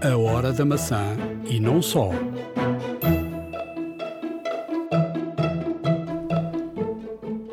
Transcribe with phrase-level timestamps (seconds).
[0.00, 2.10] A hora da maçã e não só.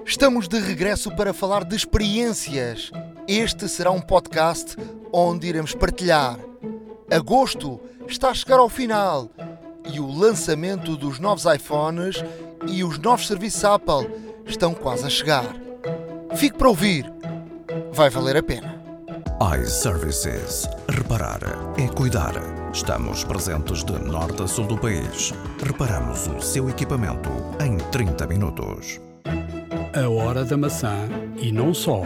[0.05, 2.91] Estamos de regresso para falar de experiências.
[3.27, 4.77] Este será um podcast
[5.11, 6.37] onde iremos partilhar.
[7.09, 9.27] Agosto está a chegar ao final
[9.91, 12.23] e o lançamento dos novos iPhones
[12.67, 14.07] e os novos serviços Apple
[14.45, 15.55] estão quase a chegar.
[16.35, 17.11] Fique para ouvir,
[17.91, 18.74] vai valer a pena.
[19.41, 20.65] iServices.
[20.87, 21.39] Reparar
[21.77, 22.33] é cuidar.
[22.73, 25.33] Estamos presentes de norte a sul do país.
[25.61, 27.29] Reparamos o seu equipamento
[27.61, 29.01] em 30 minutos.
[29.93, 32.03] A hora da maçã e não só.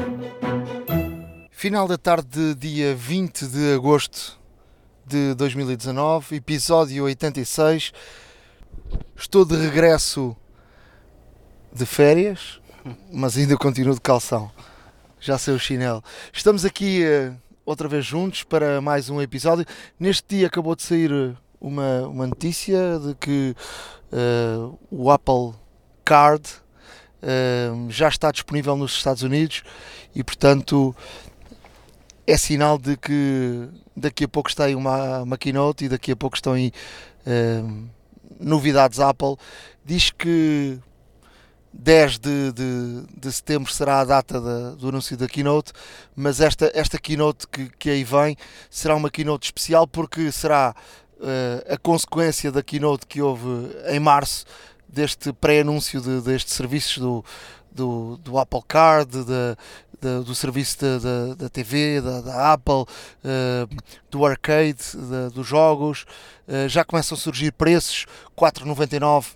[1.51, 4.39] Final da tarde de dia 20 de agosto
[5.05, 7.93] de 2019, episódio 86.
[9.15, 10.35] Estou de regresso
[11.71, 12.59] de férias,
[13.11, 14.51] mas ainda continuo de calção.
[15.21, 16.01] Já sei o chinelo.
[16.31, 17.33] Estamos aqui eh,
[17.65, 19.65] outra vez juntos para mais um episódio.
[19.99, 23.53] Neste dia acabou de sair eh, uma, uma notícia de que
[24.13, 25.53] eh, o Apple
[26.05, 26.49] Card
[27.21, 29.63] eh, já está disponível nos Estados Unidos
[30.15, 30.95] e, portanto,
[32.25, 36.15] é sinal de que daqui a pouco está aí uma, uma keynote e daqui a
[36.15, 36.71] pouco estão aí
[38.39, 39.35] novidades Apple.
[39.83, 40.79] Diz que
[41.71, 45.71] 10 de, de, de setembro será a data da- do anúncio da keynote,
[46.15, 48.35] mas esta, esta keynote que, que aí vem
[48.69, 50.75] será uma keynote especial porque será
[51.21, 53.47] eh, a consequência da keynote que houve
[53.87, 54.45] em março
[54.87, 57.23] deste pré-anúncio de, destes serviços do,
[57.71, 59.55] do, do Apple Card, da-
[60.01, 62.85] da- do serviço da, da, TV, da, da Apple,
[63.23, 63.67] eh,
[64.09, 66.05] do arcade, da- dos jogos.
[66.47, 69.35] Eh, já começam a surgir preços, 4,99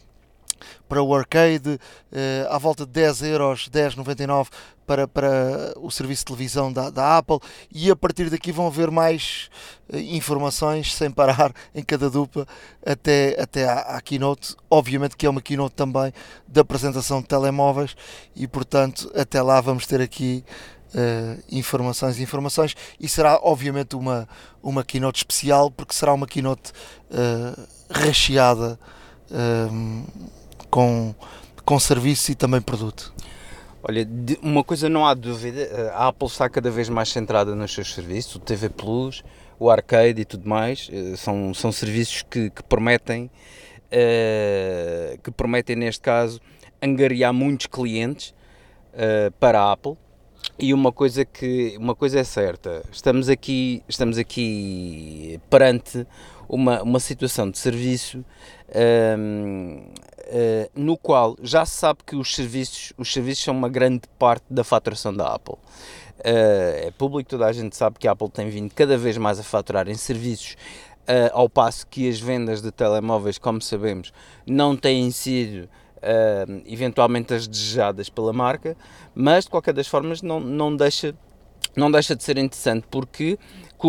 [0.88, 1.80] para o arcade,
[2.12, 4.50] eh, à volta de 10 euros, 10,99
[4.86, 7.40] para, para o serviço de televisão da, da Apple
[7.72, 9.50] e a partir daqui vão haver mais
[9.92, 12.46] eh, informações sem parar em cada dupla
[12.86, 14.56] até, até à, à keynote.
[14.70, 16.14] Obviamente que é uma keynote também
[16.48, 17.96] da apresentação de telemóveis
[18.36, 20.44] e portanto até lá vamos ter aqui
[20.96, 24.28] eh, informações e informações e será obviamente uma,
[24.62, 26.72] uma keynote especial porque será uma keynote
[27.12, 27.60] eh,
[27.90, 28.80] recheada
[30.74, 31.14] com,
[31.64, 33.14] com serviço e também produto.
[33.84, 34.08] Olha,
[34.42, 38.34] uma coisa não há dúvida, a Apple está cada vez mais centrada nos seus serviços,
[38.36, 39.24] o TV Plus,
[39.60, 43.30] o Arcade e tudo mais, eh, são, são serviços que, que prometem,
[43.92, 46.42] eh, que prometem neste caso,
[46.82, 48.34] angariar muitos clientes
[48.94, 49.96] eh, para a Apple.
[50.58, 56.06] E uma coisa que uma coisa é certa, estamos aqui, estamos aqui perante
[56.50, 58.26] uma, uma situação de serviço
[58.74, 59.86] ehm,
[60.36, 64.44] eh, no qual já se sabe que os serviços, os serviços são uma grande parte
[64.50, 65.58] da faturação da Apple.
[66.24, 69.40] Eh, é público, toda a gente sabe que a Apple tem vindo cada vez mais
[69.40, 70.56] a faturar em serviços,
[71.06, 74.12] eh, ao passo que as vendas de telemóveis, como sabemos,
[74.48, 75.70] não têm sido
[76.02, 78.76] eh, eventualmente as desejadas pela marca,
[79.14, 81.16] mas de qualquer das formas não, não deixa
[81.76, 83.38] não deixa de ser interessante porque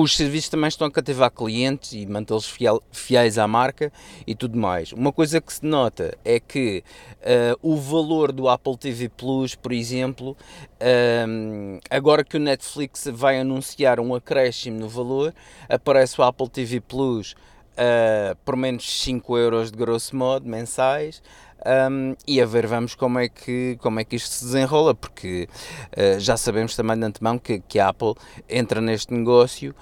[0.01, 2.53] os serviços também estão a cativar clientes e mantê-los
[2.93, 3.93] fiéis à marca
[4.27, 4.93] e tudo mais.
[4.93, 6.83] Uma coisa que se nota é que
[7.23, 10.37] eh, o valor do Apple TV Plus, por exemplo,
[10.81, 15.33] ehm, agora que o Netflix vai anunciar um acréscimo no valor,
[15.69, 17.37] aparece o Apple TV Plus
[17.77, 21.21] eh, por menos 5 euros de grosso modo mensais.
[21.67, 25.49] Um, e a ver vamos como é que, como é que isto se desenrola, porque
[25.97, 28.15] uh, já sabemos também de antemão que, que a Apple
[28.49, 29.75] entra neste negócio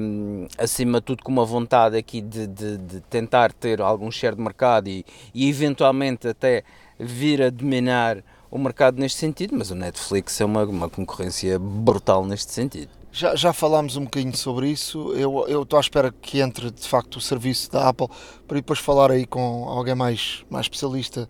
[0.00, 4.36] um, acima de tudo com uma vontade aqui de, de, de tentar ter algum share
[4.36, 6.62] de mercado e, e eventualmente até
[6.98, 12.24] vir a dominar o mercado neste sentido, mas o Netflix é uma, uma concorrência brutal
[12.24, 12.90] neste sentido.
[13.18, 15.10] Já, já falámos um bocadinho sobre isso.
[15.14, 18.08] Eu eu estou à espera que entre de facto o serviço da Apple
[18.46, 21.26] para depois falar aí com alguém mais, mais especialista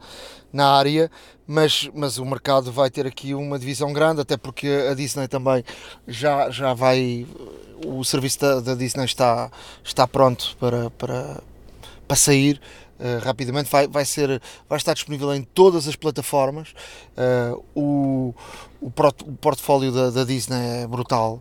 [0.53, 1.09] na área.
[1.47, 5.63] Mas, mas o mercado vai ter aqui uma divisão grande, até porque a Disney também
[6.09, 7.25] já, já vai.
[7.87, 9.49] O serviço da, da Disney está,
[9.85, 11.41] está pronto para, para,
[12.09, 12.61] para sair.
[12.99, 16.75] uh, rapidamente vai, vai, ser, vai estar disponível em todas as plataformas.
[17.17, 18.35] Uh, o,
[18.81, 21.41] o, prot- o portfólio da, da Disney é brutal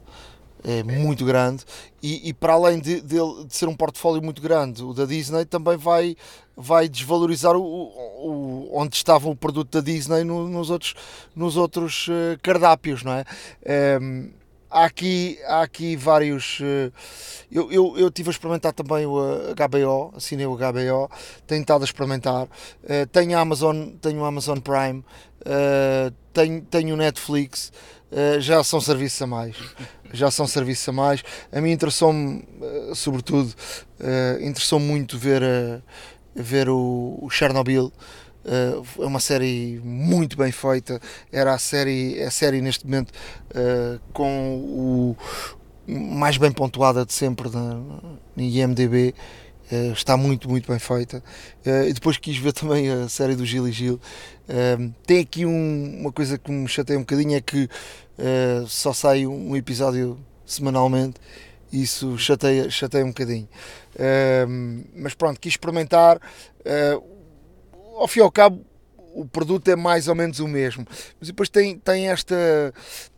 [0.68, 1.64] é muito grande
[2.02, 5.46] e, e para além de, dele- de ser um portfólio muito grande, o da Disney
[5.46, 6.16] também vai,
[6.58, 10.96] vai desvalorizar o, o- onde estava o produto da Disney no- nos outros,
[11.36, 13.24] nos outros eh, cardápios, não é?
[13.66, 14.32] Em,
[14.70, 16.60] há aqui, há aqui vários.
[16.62, 16.92] eh,
[17.52, 21.10] Eu, eu, eu tive a experimentar também o eh, HBO, assinei o HBO,
[21.48, 22.48] tenho estado a experimentar.
[22.84, 25.04] Eh, tenho a Amazon, tenho o Amazon Prime,
[25.46, 27.72] eh, tenho, tenho o Netflix.
[28.40, 29.56] já são serviços a mais.
[30.14, 31.24] Já são serviços a mais.
[31.52, 32.48] A mim interessou-me,
[32.94, 33.54] sobretudo,
[34.40, 35.42] interessou muito ver,
[36.34, 37.92] ver o, o Chernobyl.
[38.46, 41.02] É uma série muito bem feita.
[41.32, 43.12] Era a série, a série neste momento
[44.14, 45.18] com o
[45.88, 47.76] mais bem pontuada de sempre na,
[48.36, 49.14] na IMDB.
[49.72, 51.24] Uh, está muito, muito bem feita.
[51.66, 53.96] Uh, e depois quis ver também a série do Gil e Gil.
[54.48, 57.68] Uh, tem aqui um, uma coisa que me chateia um bocadinho: é que
[58.68, 61.16] só sai um, episódio semanalmente.
[61.74, 63.50] Isso chateia, chateia um bocadinho.
[64.96, 66.22] mas pronto, quis experimentar.
[67.96, 68.66] Ao fim e ao cabo,
[69.16, 70.86] o produto é mais ou menos o mesmo.
[71.20, 72.74] Mas depois tem, tem, esta,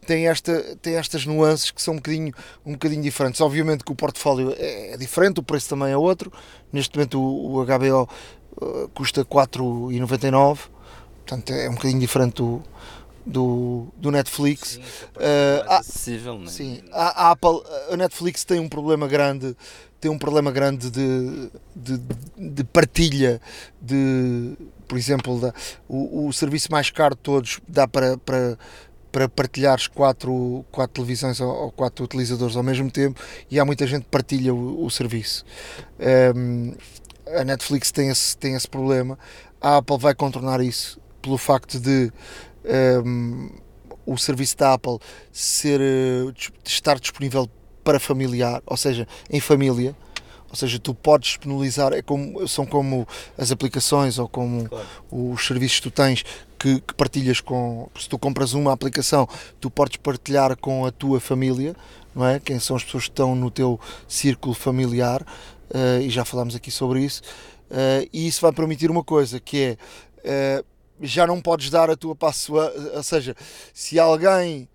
[0.06, 2.32] tem, esta, tem estas nuances que são um bocadinho,
[2.64, 3.42] um bocadinho diferentes.
[3.42, 6.32] Obviamente que o portfólio é, é diferente, o preço também é outro.
[6.72, 8.08] Neste momento o, o HBO uh,
[8.62, 10.60] eh, custa 4,99,
[11.26, 12.62] portanto é um bocadinho diferente do,
[13.26, 14.74] do, do Netflix.
[14.74, 16.48] Sim, uh, a, acessível, né?
[16.48, 19.56] sim a, a, Apple, a Netflix tem um problema grande
[20.00, 22.02] tem um problema grande de, de,
[22.38, 23.42] de partilha
[23.82, 24.56] de
[24.88, 25.54] por exemplo, da,
[25.88, 28.58] o, o serviço mais caro de todos dá para, para,
[29.12, 33.22] para partilhares quatro, quatro televisões ou, quatro utilizadores ao mesmo tempo
[33.52, 35.44] e há muita gente que partilha o, o serviço.
[36.36, 36.74] Um,
[37.36, 39.20] a Netflix tem esse, tem esse problema.
[39.60, 42.12] A Apple vai contornar isso pelo facto de
[43.04, 43.50] um,
[44.06, 45.00] o serviço da Apple
[45.32, 46.34] ser, uh,
[46.64, 47.50] estar disponível
[47.88, 49.96] para familiar, ou seja, em família
[50.50, 53.08] ou seja, tu podes disponibilizar, é como, são como
[53.38, 54.88] as aplicações ou como claro.
[55.12, 56.24] os serviços que tu tens
[56.58, 57.90] que, que, partilhas com.
[58.00, 59.28] Se tu compras uma aplicação,
[59.60, 61.76] tu podes partilhar com a tua família,
[62.16, 62.40] não é?
[62.40, 66.72] Quem são as pessoas que estão no teu círculo familiar, uh, e já falámos aqui
[66.72, 67.22] sobre isso.
[67.70, 69.78] Uh, e isso vai permitir uma coisa que
[70.24, 70.62] é.
[70.62, 70.66] Uh,
[71.02, 73.36] já não podes dar a tua password, ou seja,
[73.72, 74.68] se alguém,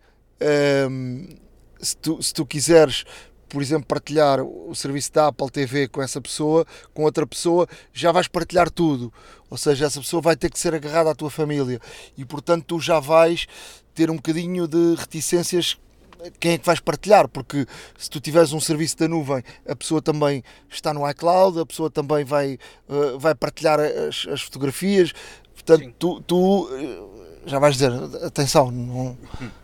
[1.83, 3.05] se, tu, se tu quiseres
[3.53, 8.11] por exemplo, partilhar o serviço da Apple TV com essa pessoa, com outra pessoa, já
[8.11, 9.13] vais partilhar tudo.
[9.51, 11.79] Ou seja, essa pessoa vai ter que ser agarrada à tua família.
[12.17, 13.47] E, portanto, tu já vais
[13.95, 15.77] ter um bocadinho de reticências
[16.39, 17.67] quem é que vais partilhar, porque
[17.99, 21.91] se tu tiveres um serviço da nuvem, a pessoa também está no iCloud, a pessoa
[21.91, 22.59] também vai,
[22.89, 25.13] uh, vai partilhar as, as fotografias,
[25.53, 27.93] portanto, tu, tu, uh, já vais dizer,
[28.25, 29.19] atenção, não,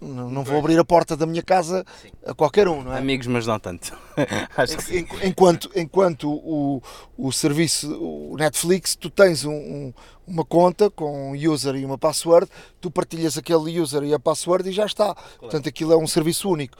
[0.00, 2.10] não vou abrir a porta da minha casa Sim.
[2.26, 2.98] a qualquer um, não é?
[2.98, 3.96] Amigos, mas não tanto.
[5.22, 6.82] Enquanto, enquanto o,
[7.16, 9.94] o serviço, o Netflix, tu tens um, um,
[10.26, 12.48] uma conta com um user e uma password,
[12.80, 15.14] tu partilhas aquele user e a password e já está.
[15.14, 15.38] Claro.
[15.40, 16.76] Portanto, aquilo é um serviço único.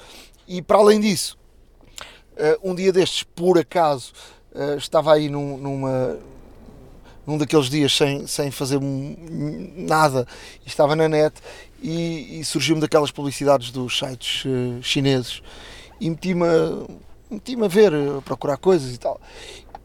[0.46, 1.36] E para além disso,
[2.36, 4.12] eh, um dia destes, por acaso,
[4.54, 6.18] eh, estava aí num, numa
[7.26, 10.26] num daqueles dias sem, sem fazer nada
[10.64, 11.34] e estava na net
[11.84, 15.42] e, e surgiu-me daquelas publicidades dos sites uh, chineses
[16.00, 16.86] e meti-me a,
[17.30, 19.20] meti a ver, a procurar coisas e tal.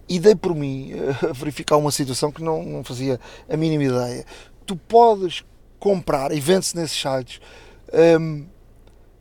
[0.08, 3.20] E dei por mim a verificar uma situação que não, não fazia
[3.50, 4.26] a mínima ideia.
[4.66, 5.44] Tu podes
[5.78, 7.42] comprar, e vende-se nesses sites,
[8.20, 8.48] um,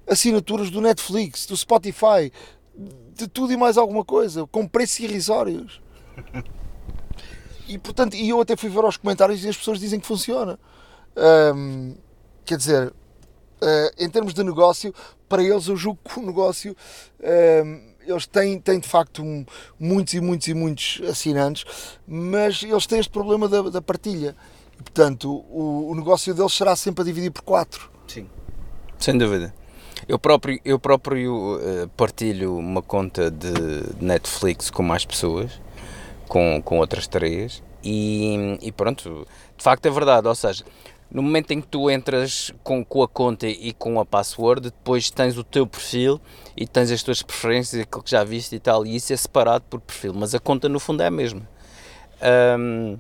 [0.06, 2.32] assinaturas do Netflix, do Spotify,
[3.14, 5.82] de tudo e mais alguma coisa, com preços irrisórios.
[7.66, 10.58] E portanto, e eu até fui ver aos comentários e as pessoas dizem que funciona.
[11.54, 11.94] Um,
[12.49, 14.95] quer dizer, uh, em termos de negócio,
[15.29, 16.75] para eles eu julgo que o negócio
[17.21, 19.45] um, eles têm, têm de facto um,
[19.79, 21.67] muitos e muitos e muitos assinantes,
[22.07, 24.35] mas eles têm este problema da, da partilha.
[24.81, 27.90] E, portanto, o, o, negócio deles será sempre a dividir por quatro.
[28.07, 28.26] Sim,
[28.99, 29.52] sem dúvida.
[30.09, 33.52] Eu próprio, eu próprio uh, partilho uma conta de
[34.00, 35.61] Netflix com mais pessoas
[36.26, 39.26] com, com outras três e, e pronto,
[39.57, 40.64] de facto é verdade, ou seja,
[41.11, 45.11] no momento em que tu entras com, com a conta e com a password, depois
[45.11, 46.21] tens o teu perfil
[46.57, 49.65] e tens as tuas preferências, aquilo que já viste e tal, e isso é separado
[49.71, 51.49] por perfil, mas a conta no fundo é a mesma.
[52.59, 52.99] Um,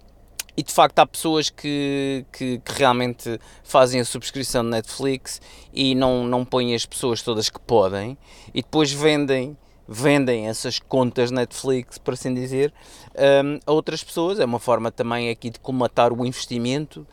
[0.56, 5.40] e de facto há pessoas que, que, que, realmente fazem a subscrição de Netflix
[5.72, 8.18] e não, não põem as pessoas todas que podem
[8.52, 9.56] e depois vendem
[9.88, 12.74] vendem essas contas Netflix, por assim dizer,
[13.16, 14.38] um, a outras pessoas.
[14.38, 17.06] É uma forma também aqui de colmatar o investimento.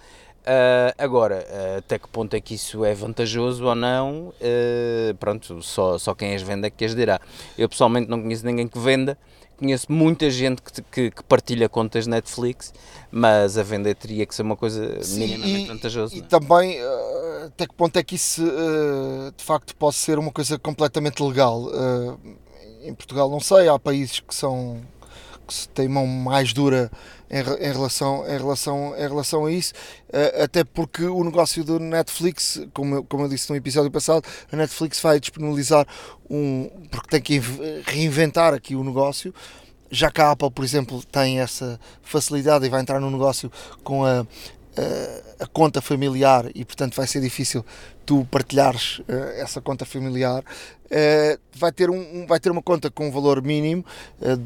[0.46, 5.60] Uh, agora, uh, até que ponto é que isso é vantajoso ou não, uh, pronto,
[5.64, 7.20] só, só quem as vende é que as dirá.
[7.58, 9.18] Eu pessoalmente não conheço ninguém que venda,
[9.58, 12.72] conheço muita gente que, que, que, partilha contas Netflix,
[13.10, 16.16] mas a venda teria que ser uma coisa Sim, minimamente e, vantajosa.
[16.16, 16.78] E também,
[17.48, 18.44] até que ponto é que isso
[19.36, 21.72] de facto pode ser uma coisa completamente legal?
[22.84, 24.80] em Portugal não sei, há países que são
[25.46, 26.92] que tem mão mais dura
[27.30, 29.74] em, em, relação, em, relação, em relação a isso,
[30.10, 34.24] uh, até porque o negócio do Netflix, como eu, como eu disse no episódio passado,
[34.52, 35.88] a Netflix vai disponibilizar
[36.30, 36.70] um.
[36.92, 37.42] porque tem que
[37.86, 39.34] reinventar aqui o negócio.
[39.92, 43.52] Já que a Apple, por exemplo, tem essa facilidade e vai entrar no negócio
[43.84, 44.26] com a,
[44.78, 47.66] a, a conta familiar e, portanto, vai ser difícil
[48.06, 53.08] tu partilhares uh, essa conta familiar, uh, vai, ter um, vai ter uma conta com
[53.08, 53.84] um valor mínimo,
[54.22, 54.38] uh,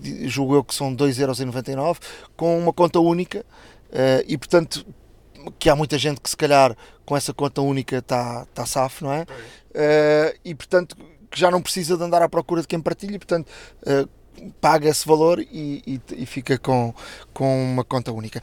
[0.00, 1.98] de, julgo eu que são 2,99€,
[2.36, 3.44] com uma conta única
[4.26, 4.86] e portanto
[5.58, 9.12] que há muita gente que se calhar com essa conta única está tá safo, não
[9.12, 9.26] é?
[10.44, 10.96] e portanto
[11.28, 13.50] que já não precisa de andar à procura de quem partilhe, portanto
[14.60, 16.94] paga esse valor e, e, e fica com,
[17.34, 18.40] com uma conta única.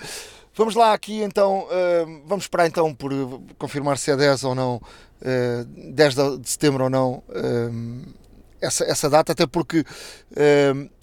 [0.58, 3.12] Vamos lá aqui então, uh, vamos esperar então por
[3.60, 7.22] confirmar se é 10 ou não, uh, 10 de setembro ou não,
[8.60, 9.86] essa, essa data, até porque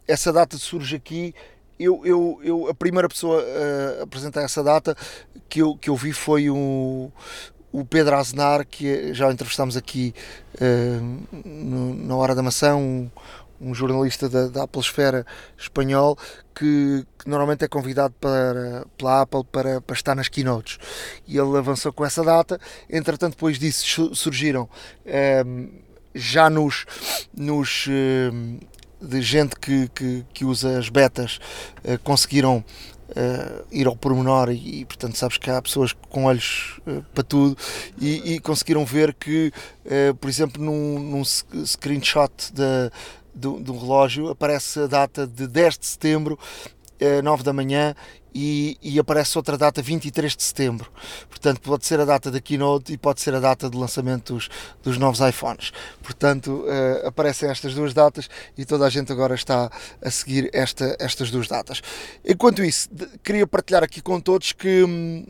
[0.08, 1.32] essa data surge aqui.
[1.78, 3.44] Eu, eu, eu, a primeira pessoa
[4.00, 4.96] a apresentar essa data
[5.48, 7.12] que eu, que eu vi foi o,
[7.72, 10.12] o Pedro Aznar, que já entrevistámos aqui
[11.44, 13.08] na Hora da Maçã, um,
[13.60, 16.16] um jornalista da, da Applesfera espanhol
[16.54, 20.78] que, que, normalmente é convidado para, pela Apple para, para estar nas keynotes
[21.26, 22.60] e ele avançou com essa data.
[22.88, 24.68] Entretanto, depois disso surgiram um,
[25.06, 25.68] ehm,
[26.14, 26.86] já nos,
[27.36, 28.58] nos um, ehm,
[29.04, 31.38] de gente que, que, que, usa as betas
[31.84, 32.64] uh, conseguiram
[33.10, 37.22] Uh, ir ao pormenor e, e, portanto sabes que há pessoas com olhos uh, para
[37.22, 37.56] tudo
[38.00, 39.52] e, e, conseguiram ver que
[40.18, 42.90] por exemplo num, num screenshot da,
[43.34, 46.38] do, do relógio aparece a data de 10 de setembro,
[46.98, 47.94] eh, 9 da manhã,
[48.34, 50.90] e, e, aparece outra data 23 de setembro.
[51.28, 54.50] Portanto, pode ser a data da keynote e pode ser a data de lançamento dos,
[54.82, 55.72] dos novos iPhones.
[56.02, 59.70] Portanto, uh, aparecem estas duas datas e toda a gente agora está
[60.02, 61.80] a seguir esta, estas duas datas.
[62.24, 62.88] Enquanto isso,
[63.22, 65.24] queria partilhar aqui com todos que, hum,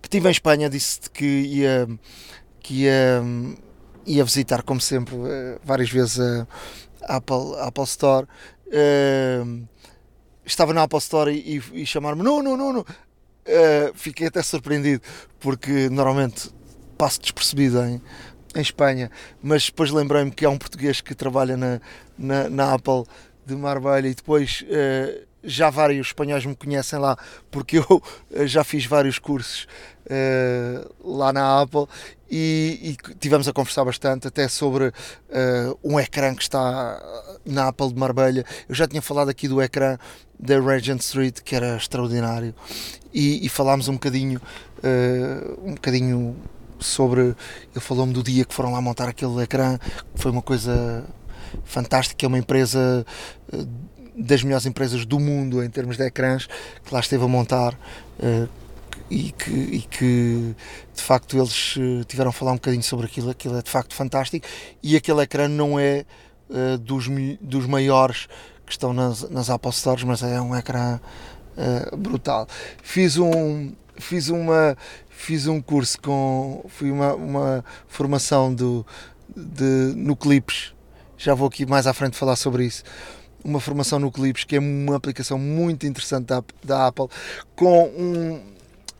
[0.00, 1.88] que estive em Espanha, disse que ia,
[2.60, 3.54] que ia, hum,
[4.04, 6.48] ia visitar, como sempre, uh, várias vezes a
[7.04, 8.26] Apple, Apple Store.
[8.66, 9.66] Uh,
[10.44, 12.80] estava na Apple Store e, e, chamaram-me Nuno, Nuno.
[12.80, 15.02] Uh, fiquei até surpreendido
[15.40, 16.50] porque normalmente
[16.96, 18.00] passo despercebido em,
[18.54, 19.10] em Espanha,
[19.42, 21.80] mas depois lembrei-me que há um português que trabalha na,
[22.16, 23.04] na, na Apple
[23.46, 27.16] de Marbella e depois uh, já vários espanhóis me conhecem lá
[27.50, 29.66] porque eu uh, já fiz vários cursos
[31.02, 31.86] lá na Apple
[32.34, 36.98] e, e, tivemos a conversar bastante até sobre uh, um ecrã que está
[37.44, 38.42] na Apple de Marbella.
[38.66, 39.98] Eu já tinha falado aqui do ecrã
[40.40, 42.54] da Regent Street que era extraordinário
[43.12, 44.40] e, e falámos um bocadinho,
[44.78, 46.34] uh, um bocadinho
[46.80, 47.20] sobre.
[47.20, 51.04] Ele falou-me do dia que foram lá montar aquele ecrã, que foi uma coisa
[51.64, 52.24] fantástica.
[52.24, 53.04] É uma empresa
[53.52, 53.68] uh,
[54.16, 56.46] das melhores empresas do mundo em termos de ecrãs
[56.84, 57.78] que lá esteve a montar
[59.10, 60.54] e que, e que
[60.94, 63.94] de facto eles eh, tiveram a falar um bocadinho sobre aquilo, aquilo é de facto
[63.94, 64.46] fantástico
[64.82, 66.04] e aquele ecrã não é
[66.82, 67.06] dos,
[67.40, 68.28] dos maiores
[68.66, 71.00] que estão nas, nas Apple Stores, mas é um ecrã
[71.96, 72.46] brutal.
[72.82, 74.76] Fiz um, fiz uma,
[75.08, 78.84] fiz um curso com, fui uma, uma formação do,
[79.36, 80.71] de, no Clips,
[81.22, 82.82] já vou aqui mais à frente falar sobre isso
[83.44, 87.08] uma formação no Clips, que é uma aplicação muito interessante da, da Apple,
[87.56, 88.40] com um,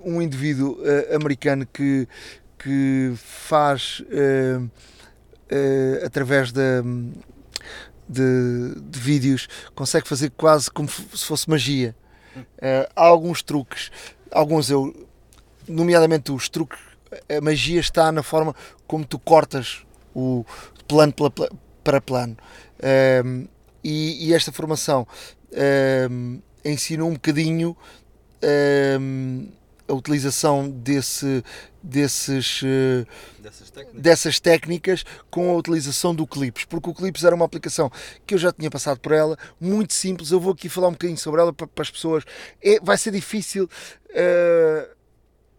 [0.05, 2.09] um indivíduo uh, americano que,
[2.59, 6.83] que faz uh, uh, através de,
[8.09, 11.95] de, de, vídeos, consegue fazer quase como se fosse magia.
[12.97, 13.93] há alguns truques,
[14.33, 15.07] alguns eu,
[15.69, 16.81] nomeadamente os truques,
[17.29, 18.57] a magia está na forma
[18.89, 20.45] como tu cortas o
[20.89, 21.13] plano
[21.83, 22.37] para plano.
[23.85, 25.07] E, e, esta formação
[26.65, 27.77] ensinou um bocadinho
[29.93, 31.45] a utilização desse,
[31.83, 33.05] desses, eh,
[33.73, 34.03] técnicas.
[34.03, 37.91] dessas técnicas com a utilização do Clips, porque o Clips era uma aplicação
[38.27, 40.31] que eu já tinha passado por ela, muito simples.
[40.31, 42.25] Eu vou aqui falar um bocadinho sobre ela para, para as pessoas.
[42.63, 44.97] É, vai ser difícil uh,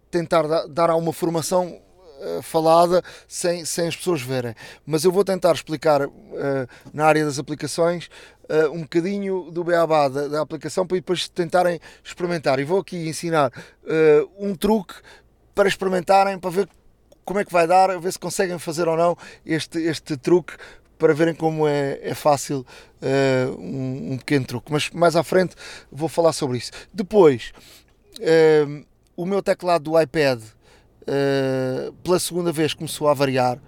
[0.10, 1.80] tentar dar, dar a uma formação
[2.24, 6.12] uh, falada sem, sem as pessoas verem, mas eu vou tentar explicar uh,
[6.94, 8.10] na área das aplicações
[8.50, 12.60] uh, um bocadinho do beabá da, da, aplicação para depois tentarem experimentar.
[12.60, 13.52] E vou aqui ensinar
[14.38, 14.96] um truque
[15.54, 16.70] para experimentarem, para ver
[17.26, 20.54] como é que vai dar, ver se conseguem fazer ou não este, este truque
[20.98, 22.66] para verem como é, é fácil
[23.02, 24.72] uh, um, um, pequeno truque.
[24.72, 25.56] Mas mais à frente
[25.92, 26.72] vou falar sobre isso.
[26.94, 27.52] Depois,
[28.20, 30.42] uh, o meu teclado do iPad
[32.04, 33.60] pela segunda vez começou a variar.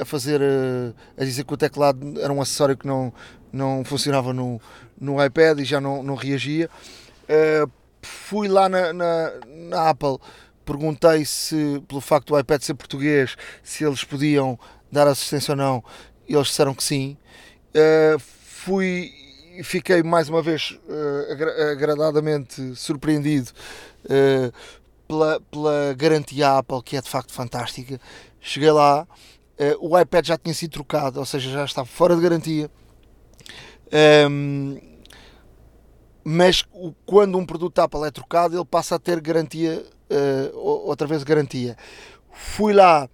[0.00, 0.40] a fazer
[1.16, 3.12] a dizer que o teclado era um acessório que não,
[3.52, 4.60] não funcionava no,
[5.00, 6.68] no iPad e já não, não reagia.
[8.06, 10.18] Fui lá na, na, na, Apple,
[10.64, 14.58] perguntei se, pelo facto do iPad ser português, se eles podiam
[14.90, 15.84] dar assistência ou não.
[16.28, 17.16] Eles disseram que sim.
[17.70, 19.12] Uh, fui
[19.62, 23.50] fiquei mais uma vez uh, agradadamente surpreendido
[24.04, 24.52] uh,
[25.06, 28.00] pela, pela garantia Apple, que é de facto fantástica.
[28.40, 29.06] Cheguei lá,
[29.58, 32.70] uh, o iPad já tinha sido trocado, ou seja, já estava fora de garantia.
[33.92, 34.96] Um, ehm,
[36.24, 36.64] mas
[37.04, 39.84] quando um produto Apple é trocado, ele passa a ter garantia,
[40.54, 41.76] outra vez garantia.
[42.32, 43.08] Fui lá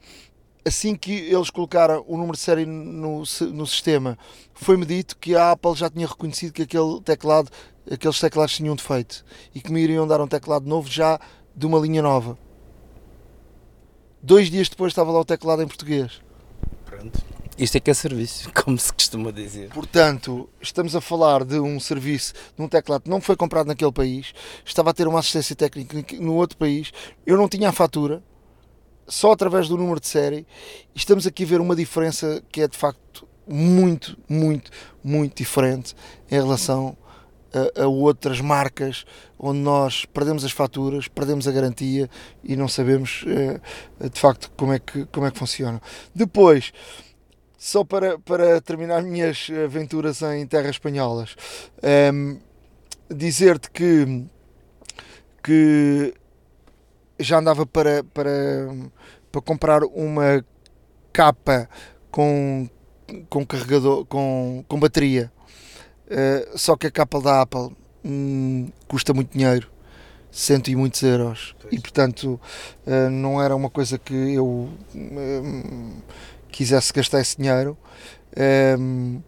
[0.64, 3.18] assim que eles colocaram o número de série no,
[3.52, 4.18] no sistema,
[4.54, 7.50] foi-me dito que a Apple já tinha reconhecido que aquele teclado,
[7.90, 11.18] aqueles teclados tinham defeito e que me iriam dar um teclado novo já
[11.54, 12.38] de uma linha nova.
[14.22, 16.20] Dois dias depois estava lá o teclado em português.
[16.84, 17.20] Pronto.
[17.58, 19.68] Isto é que é serviço, como se costuma dizer.
[19.70, 23.92] Portanto, estamos a falar de um serviço, de um teclado que não foi comprado naquele
[23.92, 24.32] país,
[24.64, 26.92] estava a ter uma assistência técnica no outro país,
[27.26, 28.22] eu não tinha a fatura,
[29.06, 30.46] só através do número de série,
[30.94, 34.70] e estamos aqui a ver uma diferença que é de facto muito, muito,
[35.02, 35.94] muito diferente
[36.30, 36.96] em relação
[37.52, 39.04] a, a, outras marcas
[39.38, 42.08] onde nós perdemos as faturas, perdemos a garantia
[42.42, 43.60] e não sabemos eh,
[44.08, 45.80] de facto como é que, como é que funciona.
[46.14, 46.72] Depois,
[47.58, 51.36] só para, para terminar minhas aventuras em terras espanholas,
[51.82, 52.38] um, ehm,
[53.10, 54.24] dizer-te que,
[55.42, 56.14] que
[57.18, 58.30] já andava para, para,
[59.30, 60.44] para comprar uma
[61.12, 61.68] capa
[62.10, 62.68] com,
[63.28, 65.30] com carregador, com, com bateria.
[66.12, 69.70] Uh, só que a capa da Apple hum, custa muito dinheiro,
[70.30, 71.54] cento e muitos euros.
[71.58, 71.72] Pois.
[71.72, 72.38] E portanto
[72.86, 76.02] uh, não era uma coisa que eu hum,
[76.50, 77.76] quisesse gastar esse dinheiro.
[78.78, 79.22] Um,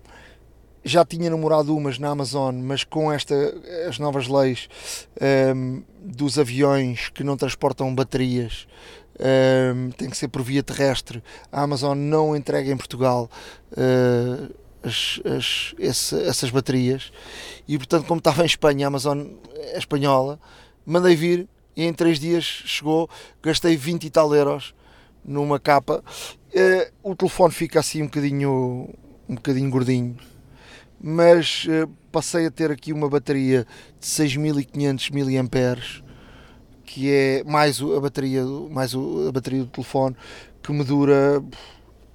[0.84, 3.34] já tinha namorado umas na Amazon, mas com esta,
[3.88, 4.68] as novas leis
[5.56, 8.66] um, dos aviões que não transportam baterias,
[9.74, 11.22] um, tem que ser por via terrestre.
[11.50, 13.30] A Amazon não entrega em Portugal
[13.72, 17.10] uh, as, as, esse, essas baterias
[17.66, 20.38] e, portanto, como estava em Espanha, a Amazon é espanhola,
[20.84, 23.08] mandei vir e em 3 dias chegou,
[23.42, 24.74] gastei 20 e tal euros
[25.24, 26.04] numa capa.
[26.54, 28.88] Uh, o telefone fica assim um bocadinho,
[29.28, 30.16] um bocadinho gordinho
[31.06, 33.66] mas uh, passei a ter aqui uma bateria
[34.00, 36.02] de 6500 mAh
[36.82, 40.16] que é mais a bateria mais a bateria do telefone
[40.62, 41.44] que me dura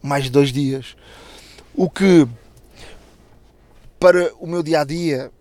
[0.02, 0.96] mais de dois dias
[1.76, 2.28] o que
[4.00, 5.32] para o meu dia a dia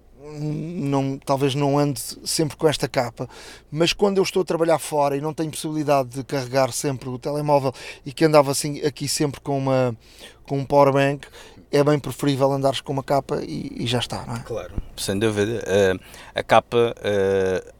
[0.40, 3.28] não, talvez não ande sempre com esta capa,
[3.70, 7.18] mas quando eu estou a trabalhar fora e não tenho possibilidade de carregar sempre o
[7.18, 7.72] telemóvel
[8.04, 9.96] e que andava assim aqui sempre com uma
[10.44, 11.26] com um power bank,
[11.70, 14.40] é bem preferível andares com uma capa e, e já está, não é?
[14.40, 15.62] Claro, sem dúvida.
[15.62, 16.00] Uh,
[16.34, 17.72] a capa, uh,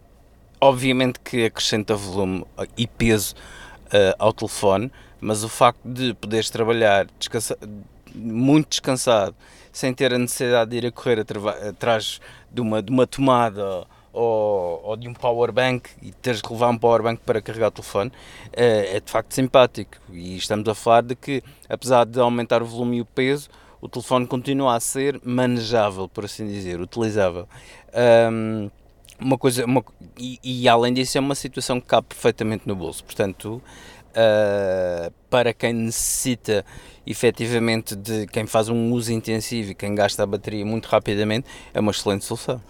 [0.61, 2.45] obviamente que acrescenta volume
[2.77, 3.35] e peso
[3.87, 7.57] uh, ao telefone, mas o facto de poderes trabalhar descansa
[8.15, 9.35] muito descansado,
[9.73, 11.25] sem ter a necessidade de ir a correr
[11.69, 16.51] atrás de uma, de uma tomada ou, ou, de um power bank e teres de
[16.51, 18.11] levar um power bank para carregar o telefone
[18.53, 22.97] é de facto simpático e estamos a falar de que apesar de aumentar o volume
[22.97, 23.49] e o peso
[23.81, 27.49] o telefone continua a ser manejável, por assim dizer, utilizável.
[28.33, 28.71] Um,
[29.21, 29.85] uma coisa, uma,
[30.19, 33.63] e, e, além disso é uma situação que cabe perfeitamente no bolso, portanto,
[34.11, 36.65] uh, para quem necessita
[37.09, 41.81] efetivamente de quem faz um uso intensivo e quem gasta a bateria muito rapidamente, é
[41.81, 42.61] uma excelente solução.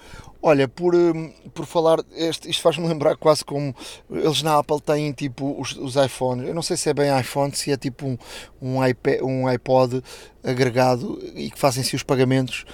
[0.40, 3.74] Olha, por, hum, por falar, este, isto faz-me lembrar quase como
[4.08, 6.46] eles na Apple têm tipo os, os iPhones.
[6.46, 8.16] Eu não sei se é bem iPhone, se é tipo um,
[8.62, 10.00] um, iPad, um iPod
[10.44, 12.64] agregado e que fazem-se os pagamentos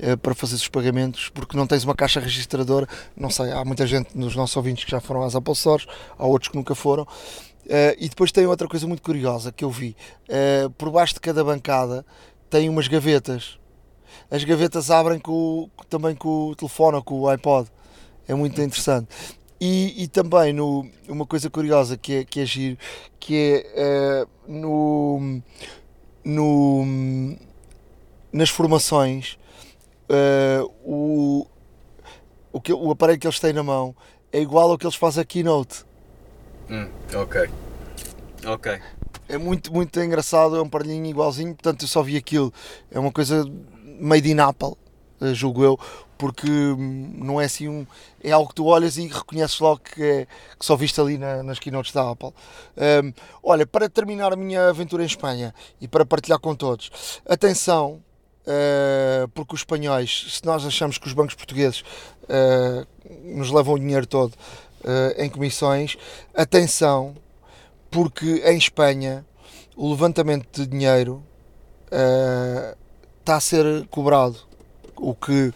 [0.00, 2.86] uh, para fazer os pagamentos, porque não tens uma caixa registradora.
[3.16, 5.86] Não sei, há muita gente nos nossos ouvintes que já foram às Apple Stores,
[6.18, 7.06] há outros que nunca foram.
[7.64, 9.96] Uh, e depois tem outra coisa muito curiosa que eu vi:
[10.28, 12.04] uh, por baixo de cada bancada
[12.50, 13.58] tem umas gavetas
[14.30, 17.68] as gavetas abrem com, também com o telefone ou com o iPod.
[18.28, 19.08] É muito interessante.
[19.60, 22.78] E, e também no, uma coisa curiosa que é, que é giro,
[23.18, 25.42] que é uh, no,
[26.24, 27.36] no,
[28.32, 29.38] nas formações
[30.84, 31.46] o,
[32.52, 33.94] o, que, o aparelho que eles têm na mão
[34.32, 35.84] é igual ao que eles fazem aqui Keynote.
[36.70, 37.50] Hum, ok.
[38.46, 38.80] Ok.
[39.28, 42.52] É muito, muito engraçado, é um aparelhinho igualzinho, portanto eu só vi aquilo.
[42.90, 43.44] É uma coisa
[43.98, 44.74] made in Apple,
[45.20, 45.78] eh, julgo eu,
[46.18, 47.86] porque hum, não é assim um.
[48.22, 50.26] É algo que tu olhas e reconheces logo que, é,
[50.58, 52.32] que só viste ali na, nas keynotes da Apple.
[52.76, 58.02] Um, olha, para terminar a minha aventura em Espanha e para partilhar com todos, atenção,
[58.46, 61.82] uh, porque os espanhóis, se nós achamos que os bancos portugueses
[62.24, 62.86] uh,
[63.36, 64.34] nos levam o dinheiro todo
[64.84, 65.96] uh, em comissões,
[66.34, 67.14] atenção,
[67.90, 69.24] porque em Espanha
[69.76, 71.22] o levantamento de dinheiro
[73.20, 74.36] está a ser cobrado,
[74.96, 75.52] o que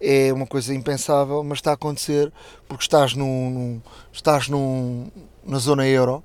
[0.00, 2.32] é uma coisa impensável, mas está a acontecer
[2.66, 5.10] porque estás, num, num estás num,
[5.44, 6.24] na zona euro,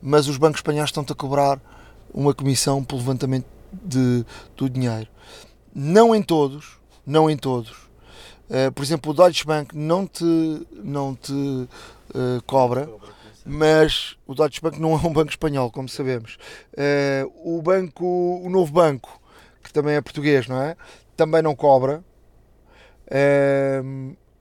[0.00, 1.60] mas os bancos espanhóis estão-te a cobrar
[2.12, 4.24] uma comissão pelo levantamento de,
[4.56, 5.08] do dinheiro.
[5.74, 7.88] Não em todos, não em todos.
[8.52, 11.68] Uh, por exemplo, o Deutsche Bank não te, não te uh,
[12.46, 12.86] cobra,
[13.46, 16.36] mas o Deutsche Bank não é um banco espanhol, como sabemos.
[16.74, 19.18] Uh, o banco, o novo banco,
[19.64, 20.76] que também é português, não é?
[21.16, 22.04] Também não cobra.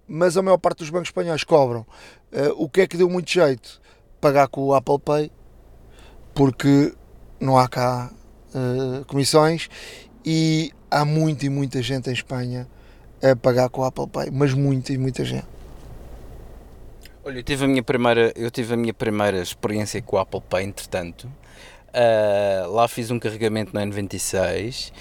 [0.05, 1.85] mas a maior parte dos bancos espanhóis cobram.
[2.57, 3.79] o que é que deu muito jeito?
[4.19, 5.31] Pagar com o Apple Pay,
[6.33, 6.93] porque
[7.39, 8.11] não há cá
[9.07, 9.69] comissões
[10.25, 12.67] e há muita e muita gente em Espanha
[13.21, 15.47] a pagar com o Apple Pay, mas muita e muita gente.
[17.23, 20.41] Olha, eu tive a minha primeira, eu tive a minha primeira experiência com o Apple
[20.41, 21.31] Pay, entretanto.
[21.89, 24.91] Uh, lá fiz um carregamento no N26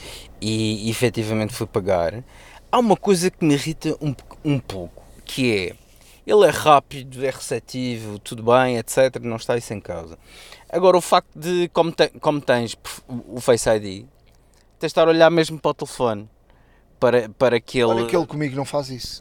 [0.41, 2.23] e, e efetivamente fui pagar.
[2.71, 5.75] Há uma coisa que me irrita um, um pouco, que é
[6.27, 9.19] ele é rápido, é receptivo, tudo bem, etc.
[9.23, 10.19] Não está isso em causa.
[10.69, 12.77] Agora, o facto de, como, te, como tens
[13.09, 14.07] o Face ID, tens
[14.81, 16.29] de estar a olhar mesmo para o telefone
[17.01, 17.87] para, para que ele.
[17.87, 19.21] Olha que ele comigo não faz isso.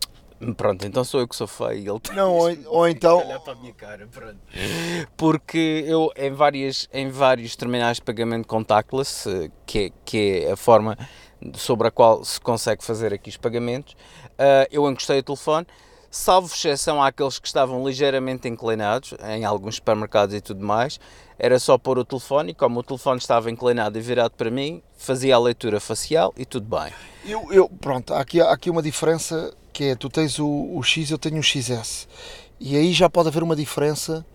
[0.55, 1.99] Pronto, então sou eu que sou feio.
[2.05, 3.17] Ele não, ou, ou então.
[3.17, 4.37] olhar para a minha cara, pronto.
[5.17, 10.55] Porque eu, em, várias, em vários terminais de pagamento contactless, que é, que é a
[10.55, 10.97] forma
[11.55, 15.67] sobre a qual se consegue fazer aqui os pagamentos, uh, eu encostei o telefone
[16.09, 20.99] salvo exceção àqueles que estavam ligeiramente inclinados, em alguns supermercados e tudo mais,
[21.37, 24.81] era só pôr o telefone e como o telefone estava inclinado e virado para mim,
[24.97, 26.91] fazia a leitura facial e tudo bem.
[27.25, 30.83] Eu, eu pronto, há aqui, há aqui uma diferença que é, tu tens o, o
[30.83, 32.07] X, eu tenho o XS,
[32.59, 34.25] e aí já pode haver uma diferença,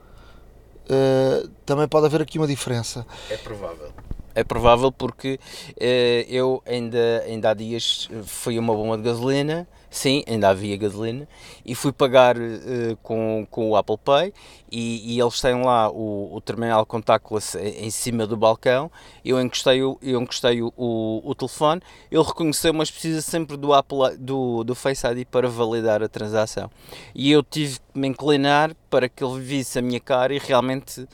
[0.85, 3.07] uh, também pode haver aqui uma diferença.
[3.29, 3.93] É provável.
[4.35, 5.39] É provável porque
[5.71, 10.77] uh, eu ainda, ainda há dias fui a uma bomba de gasolina Sim, ainda havia
[10.77, 11.29] gasolina
[11.65, 14.35] e fui pagar uh, com, com o Apple Pay
[14.69, 18.91] e, e eles têm lá o, o, terminal contactless em cima do balcão.
[19.25, 21.81] Eu encostei, o, eu encostei o, o, o telefone,
[22.11, 26.69] ele reconheceu, mas precisa sempre do, Apple, do, do Face ID para validar a transação.
[27.15, 31.03] E eu tive que me inclinar para que ele visse a minha cara e realmente
[31.03, 31.07] uh,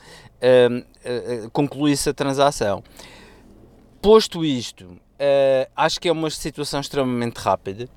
[1.45, 2.83] uh, concluísse a transação.
[4.01, 4.97] Posto isto,
[5.75, 7.87] acho que é uma situação extremamente rápida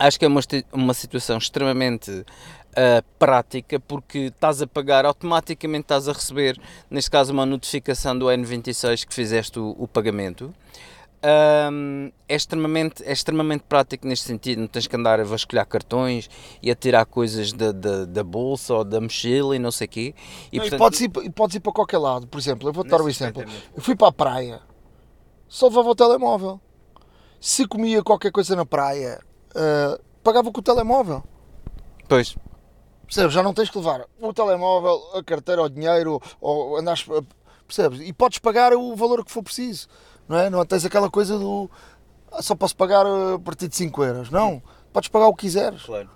[0.00, 0.40] Acho que é uma,
[0.72, 6.58] uma situação extremamente uh, prática porque estás a pagar, automaticamente estás a receber,
[6.90, 10.54] neste caso, uma notificação do N26 que fizeste o, o pagamento.
[11.22, 16.30] Um, é, extremamente, é extremamente prático neste sentido, não tens que andar a vasculhar cartões
[16.62, 19.90] e a tirar coisas da, da, da bolsa ou da mochila e não sei o
[19.90, 20.14] quê.
[20.50, 22.88] E, não, portanto, e podes, ir, podes ir para qualquer lado, por exemplo, eu vou-te
[22.88, 23.44] dar um exemplo.
[23.76, 24.62] Eu fui para a praia,
[25.46, 26.58] só levava o telemóvel.
[27.38, 29.20] Se comia qualquer coisa na praia,
[29.54, 31.22] uh, pagava com o telemóvel.
[32.08, 32.36] Pois.
[33.06, 33.32] Percebes?
[33.32, 37.04] Já não tens que levar o telemóvel, a carteira, o dinheiro, ou andares.
[37.66, 38.00] Percebes?
[38.00, 39.88] E podes pagar o valor que for preciso.
[40.28, 40.48] Não é?
[40.48, 41.68] Não tens aquela coisa do.
[42.30, 44.30] Ah, só posso pagar a partir de 5 euros.
[44.30, 44.62] Não.
[44.92, 45.82] Podes pagar o que quiseres.
[45.82, 46.08] Claro.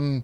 [0.00, 0.22] Um,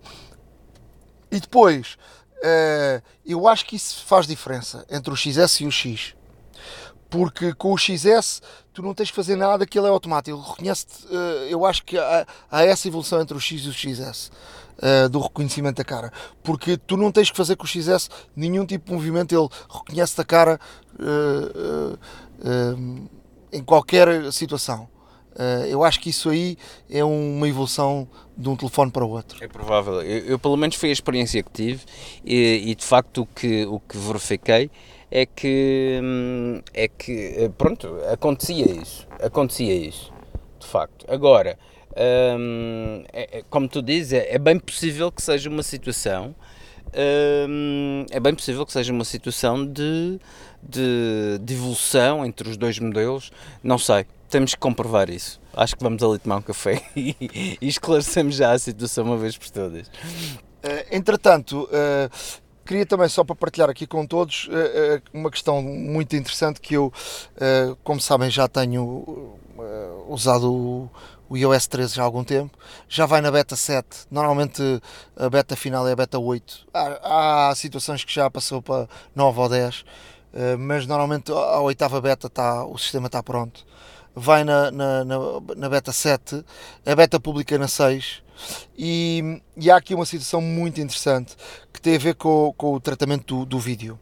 [1.30, 1.98] e depois,
[2.38, 6.14] uh, eu acho que isso faz diferença entre o XS e o X.
[7.16, 10.36] Porque com o XS tu não tens que fazer nada, ele é automático.
[10.36, 13.72] Ele reconhece uh, eu acho que há, há, essa evolução entre o X e o
[13.72, 14.30] XS.
[14.76, 18.66] Uh, do reconhecimento da cara, porque tu não tens que fazer com o XS nenhum
[18.66, 20.60] tipo de movimento, ele reconhece a cara
[21.00, 21.98] uh,
[23.50, 24.86] em qualquer situação.
[25.70, 26.58] eu acho que isso aí
[26.90, 29.42] é uma evolução de um telefone para o outro.
[29.42, 30.02] É provável.
[30.02, 31.80] Eu, eu pelo menos foi a experiência que tive
[32.22, 34.70] e, e de facto o que, o que verifiquei
[35.16, 40.12] é que hum, é que eh, pronto acontecia isso acontecia isso
[40.60, 41.06] de facto.
[41.08, 41.58] Agora
[42.38, 46.34] hum, é, é, como tu dizes é, é, bem possível que seja uma situação
[47.48, 50.20] hum, é bem possível que seja uma situação de,
[50.62, 53.32] de, de evolução entre os dois modelos.
[53.62, 55.40] Não sei temos que comprovar isso.
[55.54, 59.38] Acho que vamos ali tomar um café e, e esclarecemos já a situação uma vez
[59.38, 59.86] por todas.
[59.86, 62.10] Uh, entretanto, uh,
[62.66, 66.74] Queria também, só para partilhar aqui com todos, eh, eh, uma questão muito interessante que
[66.74, 66.92] eu,
[67.36, 69.38] eh, como sabem, já tenho
[70.08, 70.90] usado
[71.28, 72.58] o iOS 13 já há algum tempo.
[72.88, 74.62] Já vai na beta 7, normalmente
[75.16, 76.66] a beta final é a beta 8.
[76.74, 79.84] Há, há situações que já passou para 9 ou 10,
[80.58, 83.64] mas normalmente a oitava beta está, o sistema está pronto.
[84.16, 85.18] Vai na, na, na,
[85.54, 86.42] na beta 7,
[86.86, 88.22] a beta pública na 6.
[88.76, 91.36] E, e, há aqui uma situação muito interessante
[91.72, 93.98] que tem a ver com, com o tratamento do, do vídeo.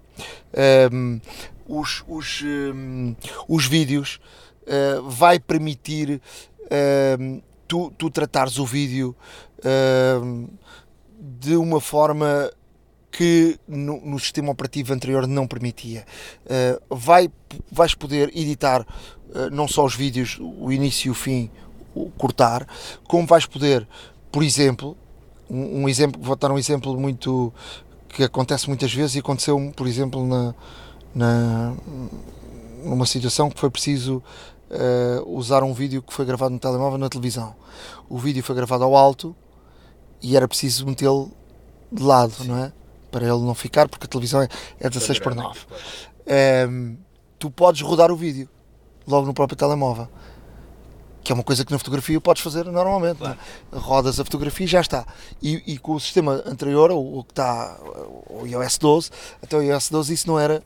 [0.93, 1.21] Um,
[1.69, 3.15] os, os, um,
[3.49, 4.21] os vídeos
[4.63, 6.21] uh, vai permitir
[7.19, 9.17] um, tu, tu tratares o vídeo
[11.19, 12.51] de uma forma
[13.11, 16.05] que no, no, sistema operativo anterior não permitia.
[16.45, 17.31] Uh, vai,
[17.71, 18.85] vais poder editar
[19.51, 21.51] não só os vídeos, o início e o fim,
[21.95, 22.67] o cortar,
[23.07, 23.87] como vais poder,
[24.31, 24.97] por exemplo,
[25.49, 27.53] um, um, exemplo, vou dar um exemplo muito
[28.09, 30.55] que acontece muitas vezes e aconteceu, por exemplo, na,
[31.15, 31.75] na
[32.85, 34.23] numa situação que foi preciso
[34.71, 37.55] uh, usar um vídeo que foi gravado no telemóvel na televisão.
[38.09, 39.35] O vídeo foi gravado ao alto
[40.23, 41.33] e era preciso metê-lo
[41.91, 42.49] de lado, Sim.
[42.49, 42.73] não é?
[43.15, 44.49] para ele não ficar, porque a televisão é,
[44.81, 45.61] é 16 por 9.
[46.69, 46.97] Um,
[47.39, 48.49] tu podes rodar o vídeo
[49.07, 50.09] logo no próprio telemóvel.
[51.23, 53.17] Que é uma coisa que na fotografia podes fazer normalmente.
[53.17, 53.21] É?
[53.21, 53.39] Claro.
[53.73, 55.07] Rodas a fotografia e já está.
[55.43, 57.79] E, e com o sistema anterior, o, o que está,
[58.29, 59.11] o iOS 12,
[59.43, 60.63] até o iOS 12 isso não era,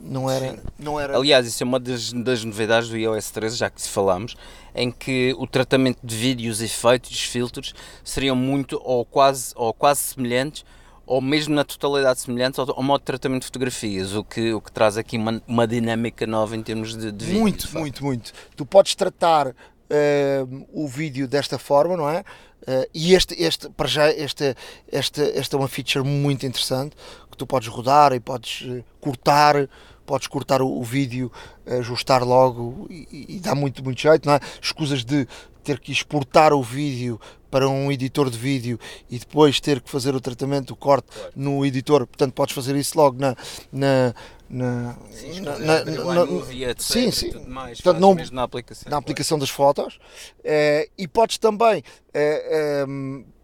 [0.00, 1.16] não era, não era.
[1.16, 4.36] Aliás, isso é uma das, das novidades do iOS 13, já que se falamos,
[4.74, 10.64] em que o tratamento de vídeos, efeitos, filtros seriam muito ou quase, ou quase semelhantes
[11.10, 14.60] ou mesmo na totalidade semelhantes ao, ao, modo de tratamento de fotografias, o que, o
[14.60, 17.40] que traz aqui uma, uma dinâmica nova em termos de, de vídeo.
[17.40, 18.32] Muito, muito, muito.
[18.54, 22.20] Tu podes tratar uh, o vídeo desta forma, não é?
[22.20, 26.94] Uh, e este, este, para já, esta, esta, esta é uma feature muito interessante
[27.28, 29.68] que tu podes rodar e podes uh, cortar,
[30.06, 31.32] podes cortar o, o, vídeo,
[31.66, 34.40] ajustar logo e, e, dá muito, muito jeito, não é?
[34.62, 35.26] Escusas de
[35.64, 37.20] ter que exportar o vídeo
[37.50, 38.78] para um editor de vídeo
[39.10, 42.96] e depois ter que fazer o tratamento, o corte no editor, portanto podes fazer isso
[42.96, 43.36] logo na,
[43.72, 44.14] na
[44.52, 47.30] na, sim, na, na, na, na sim, sim.
[47.46, 50.00] Mais, portanto, não, na aplicação, na aplicação das fotos.
[50.42, 52.86] É, e podes também é, é,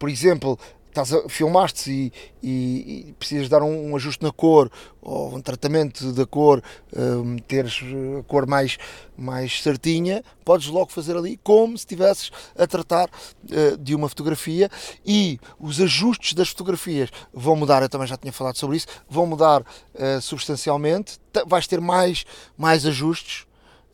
[0.00, 0.58] por exemplo
[0.96, 4.70] estás a, filmaste e, e, e, precisas dar um, um, ajuste na cor
[5.02, 6.62] ou um tratamento da cor,
[6.96, 7.80] um, teres
[8.18, 8.78] a cor mais,
[9.16, 14.70] mais certinha, podes logo fazer ali como se estivesses a tratar uh, de uma fotografia.
[15.04, 19.26] E os ajustes das fotografias vão mudar, eu também já tinha falado sobre isso, vão
[19.26, 22.24] mudar uh, substancialmente, vais ter mais,
[22.56, 23.45] mais ajustes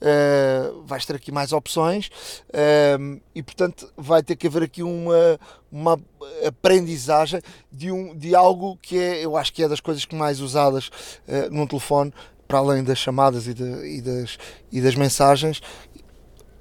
[0.02, 2.08] uh, vais ter aqui mais opções
[2.48, 5.38] uh, e portanto vai ter que haver aqui uma,
[5.70, 6.00] uma
[6.46, 10.40] aprendizagem de, um, de algo que é, eu acho que é das coisas que mais
[10.40, 12.12] usadas uh, num telefone
[12.46, 14.38] para além das chamadas e, de, e, das,
[14.70, 15.62] e das mensagens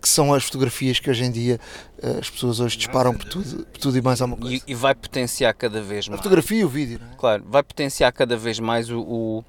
[0.02, 1.60] que são as fotografias que hoje em dia
[2.02, 4.64] eh, as pessoas hoje disparam por tudo, por tudo e mais alguma coisa.
[4.68, 6.20] E, e vai potenciar cada vez mais.
[6.20, 7.16] A fotografia e o vídeo, é?
[7.18, 9.44] Claro, vai potenciar cada vez mais o, o,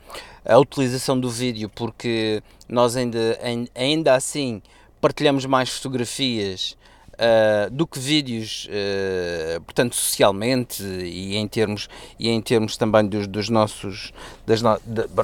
[0.45, 3.39] a utilização do vídeo, porque nós ainda,
[3.75, 4.63] ainda assim
[5.01, 6.77] partilhamos mais fotografias
[7.13, 13.29] Uh, do que vídeos, uh, portanto, socialmente e em termos, e em termos também dos,
[13.29, 14.13] dos nossos,
[14.47, 14.81] das, no,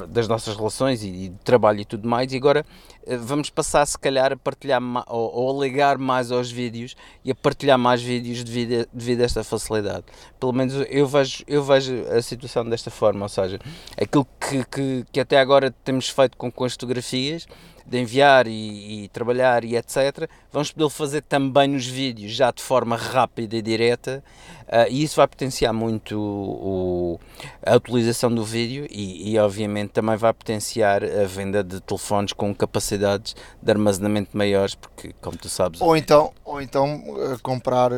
[0.07, 2.31] das nossas relações e, e, trabalho e tudo mais.
[2.31, 2.63] E agora
[3.07, 7.35] vamos passar, se calhar, a partilhar ou, ou, a ligar mais aos vídeos e a
[7.35, 10.05] partilhar mais vídeos devido a, devido a esta facilidade.
[10.39, 13.59] Pelo menos eu vejo, eu vejo a situação desta forma, ou seja,
[13.99, 17.47] aquilo que, que, que até agora temos feito com, com as fotografias
[17.89, 20.29] de enviar e, e, trabalhar e etc.
[20.51, 24.23] Vamos poder fazer também nos vídeos, já de forma rápida e direta,
[24.67, 27.19] uh, e isso vai potenciar muito o,
[27.65, 32.53] a utilização do vídeo e, e, obviamente, também vai potenciar a venda de telefones com
[32.53, 35.81] capacidades de armazenamento maiores, porque, como tu sabes.
[35.81, 37.95] Ou então, ou então uh, comprar uh,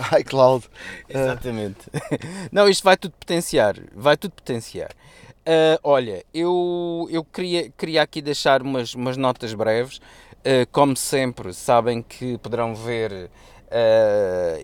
[0.18, 0.66] iCloud.
[1.08, 1.80] Exatamente.
[2.50, 4.90] Não, isto vai tudo potenciar, vai tudo potenciar.
[5.46, 9.98] Uh, olha, eu, eu queria, queria aqui deixar umas, umas notas breves.
[9.98, 13.30] Uh, como sempre, sabem que poderão ver uh,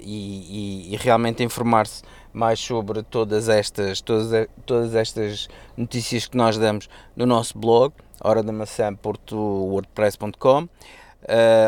[0.00, 6.58] e, e, e, realmente informar-se mais sobre todas estas, todas, todas estas notícias que nós
[6.58, 10.68] damos no nosso blog, hora da maçã.wordpress.com,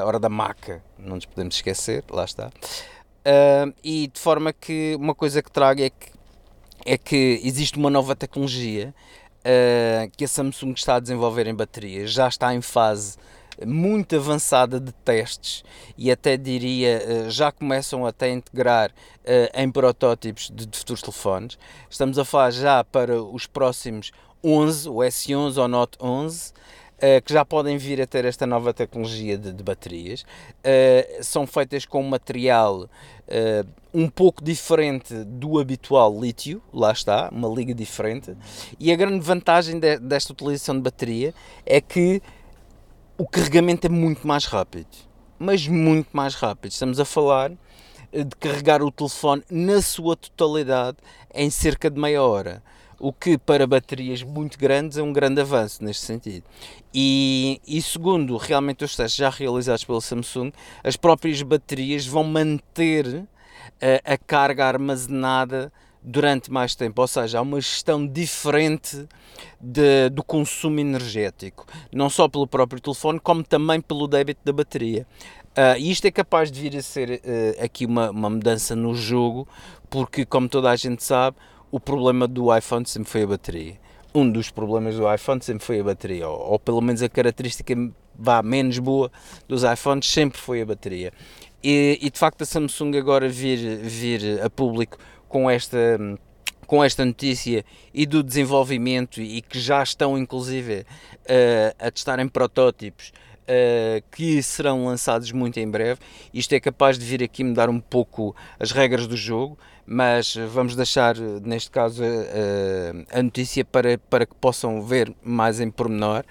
[0.04, 2.50] hora da maca, não nos podemos esquecer, lá está.
[3.82, 6.13] e de forma que uma coisa que trago é que
[6.84, 8.94] é que existe uma nova tecnologia
[9.40, 13.16] uh, que a Samsung está a desenvolver em baterias, já está em fase
[13.64, 15.62] muito avançada de testes
[15.96, 21.02] e até diria uh, já começam até a integrar uh, em protótipos de, de, futuros
[21.02, 21.58] telefones.
[21.88, 24.10] Estamos a falar já para os próximos
[24.42, 26.52] 11, o S11 ou Note 11.
[26.94, 30.22] Uh, que já podem vir a ter esta nova tecnologia de, de baterias.
[30.22, 37.28] Uh, são feitas com um material uh, um pouco diferente do habitual lítio, lá está,
[37.32, 38.36] uma liga diferente.
[38.78, 41.34] E a grande vantagem de, desta utilização de bateria
[41.66, 42.22] é que
[43.18, 44.88] o carregamento é muito mais rápido.
[45.38, 46.70] mas muito mais rápido.
[46.70, 47.50] Estamos a falar
[48.12, 50.98] de carregar o telefone na sua totalidade
[51.34, 52.62] em cerca de meia hora
[53.04, 56.44] o que para baterias muito grandes é um grande avanço neste sentido.
[56.92, 60.50] E, e, segundo realmente os testes já realizados pela Samsung,
[60.82, 63.26] as próprias baterias vão manter
[63.78, 65.70] a, eh, a carga armazenada
[66.02, 69.06] durante mais tempo, ou seja, há uma gestão diferente
[69.60, 75.06] de, do consumo energético, não só pelo próprio telefone, como também pelo débito da bateria.
[75.56, 79.46] Uh, isto é capaz de vir a ser uh, aqui uma, uma mudança no jogo,
[79.88, 81.36] porque, como toda a gente sabe,
[81.74, 83.74] o problema do iPhone sempre foi a bateria.
[84.14, 87.74] Um dos problemas do iPhone sempre foi a bateria, ou, ou pelo menos a característica
[88.16, 89.10] vá menos boa
[89.48, 91.12] dos iPhones sempre foi a bateria.
[91.64, 95.98] E, e de facto a Samsung agora vir, vir a público com esta
[96.64, 102.28] com esta notícia e do desenvolvimento e que já estão inclusive uh, a testar em
[102.28, 103.12] protótipos
[103.44, 106.00] uh, que serão lançados muito em breve.
[106.32, 110.74] Isto é capaz de vir aqui mudar um pouco as regras do jogo, mas vamos
[110.74, 116.24] deixar, neste caso, uh, a notícia para, para que possam ver mais em pormenor.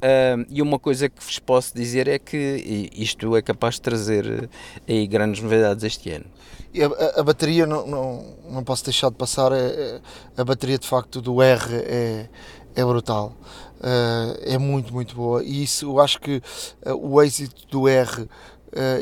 [0.00, 4.48] Uh, e uma coisa que vos posso dizer é que isto é capaz de trazer
[4.88, 6.24] aí grandes novidades este ano.
[6.72, 10.00] E a, a, a bateria, não, não, não posso deixar de passar, é, é,
[10.38, 12.28] a bateria de facto do R é,
[12.74, 13.36] é brutal.
[13.78, 15.44] Uh, é muito, muito boa.
[15.44, 16.42] E isso, eu acho que
[16.86, 18.26] uh, o êxito do R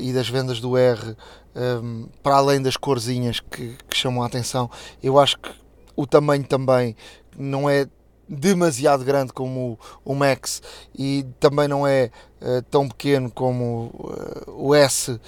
[0.00, 1.14] e das vendas do R,
[1.54, 4.70] um, para além das corzinhas que, que chamam a atenção,
[5.02, 5.50] eu acho que
[5.96, 6.94] o tamanho também
[7.36, 7.86] não é
[8.28, 10.62] demasiado grande como o, o Max
[10.96, 12.10] e também não é
[12.42, 15.18] uh, tão pequeno como uh, o S,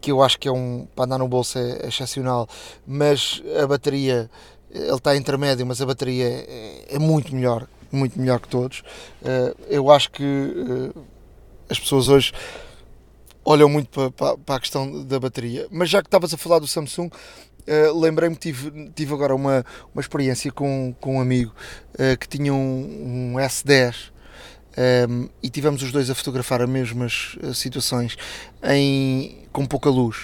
[0.00, 2.46] que eu acho que é um para andar no bolso é, é excepcional,
[2.86, 4.30] mas a bateria
[4.70, 8.80] ele está intermédio, mas a bateria é, é muito melhor muito melhor que todos.
[9.20, 10.24] Uh, eu acho que
[11.68, 12.32] as pessoas hoje
[13.44, 15.66] olham muito para, para, a questão da bateria.
[15.70, 19.64] Mas já que estavas a falar do Samsung, uh, lembrei-me que tive, tive agora uma,
[19.94, 21.52] uma experiência com, com um amigo
[22.18, 24.12] que tinha um, um S10.
[24.74, 28.16] Um, e tivemos os dois a fotografar as mesmas situações
[28.62, 30.16] em, com pouca luz,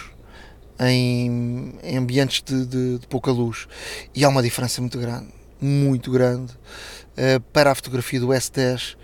[0.81, 3.66] em, em ambientes de, de, de pouca luz,
[4.14, 5.28] e há uma diferença muito grande,
[5.61, 8.98] muito grande uh, para a fotografia do S10 uh,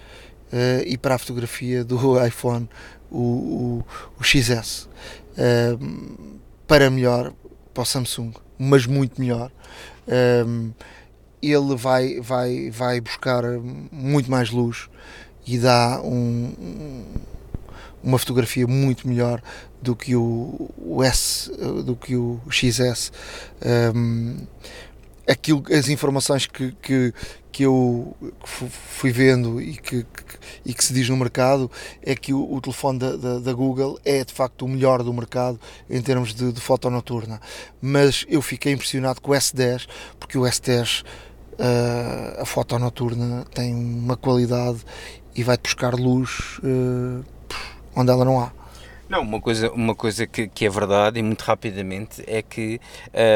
[0.52, 2.68] eh, e para a fotografia do iPhone,
[3.14, 3.84] o, o,
[4.20, 4.88] o XS.
[5.36, 7.32] Uh, para melhor,
[7.72, 9.50] para o Samsung, mas muito melhor.
[11.42, 13.42] ele vai, vai, vai buscar
[13.92, 14.88] muito mais luz
[15.46, 17.04] e dá um,
[18.02, 19.42] uma fotografia muito melhor
[19.80, 21.50] do que o, o S,
[21.84, 23.12] do que o XS.
[23.94, 24.36] Um,
[25.28, 27.12] aquilo, as informações que, que,
[27.50, 31.70] que eu fui vendo e que, que, e que se diz no mercado
[32.02, 35.12] é que o, o telefone da, da, da, Google é de facto o melhor do
[35.12, 37.40] mercado em termos de, de foto noturna.
[37.80, 39.86] Mas eu fiquei impressionado com o S10,
[40.18, 41.06] porque o S10, uh,
[41.58, 44.78] ah, a foto noturna, tem uma qualidade
[45.34, 47.24] e vai-te buscar luz uh,
[47.96, 48.52] onde ela não há.
[49.06, 52.80] Não, uma coisa, uma coisa que, que é verdade e muito rapidamente é que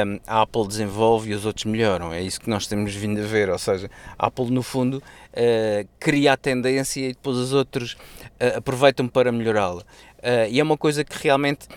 [0.06, 2.12] um, a Apple desenvolve e os outros melhoram.
[2.12, 3.50] É isso que nós temos vindo a ver.
[3.50, 8.56] Ou seja, a Apple, no fundo, uh, cria a tendência e depois os outros uh,
[8.56, 9.82] aproveitam para melhorá-la.
[9.82, 11.68] Uh, e é uma coisa que realmente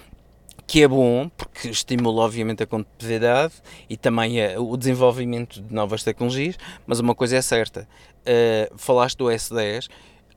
[0.65, 3.55] que é bom porque estimula obviamente a competitividade
[3.89, 6.55] e também o desenvolvimento de novas tecnologias,
[6.87, 7.85] mas uma coisa é certa,
[8.21, 9.89] uh, falaste do S10,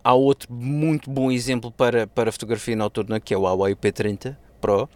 [0.05, 4.89] há outro muito bom exemplo para, para fotografia noturna que é o Huawei P30 Pro.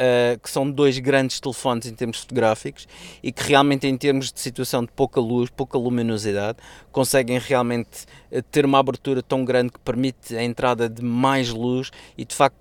[0.00, 2.86] Uh, que são dois grandes telefones em termos fotográficos
[3.20, 6.58] e que realmente em termos de situação de pouca luz, pouca luminosidade,
[6.92, 11.90] conseguem realmente uh, ter uma abertura tão grande que permite a entrada de mais luz
[12.16, 12.58] e de facto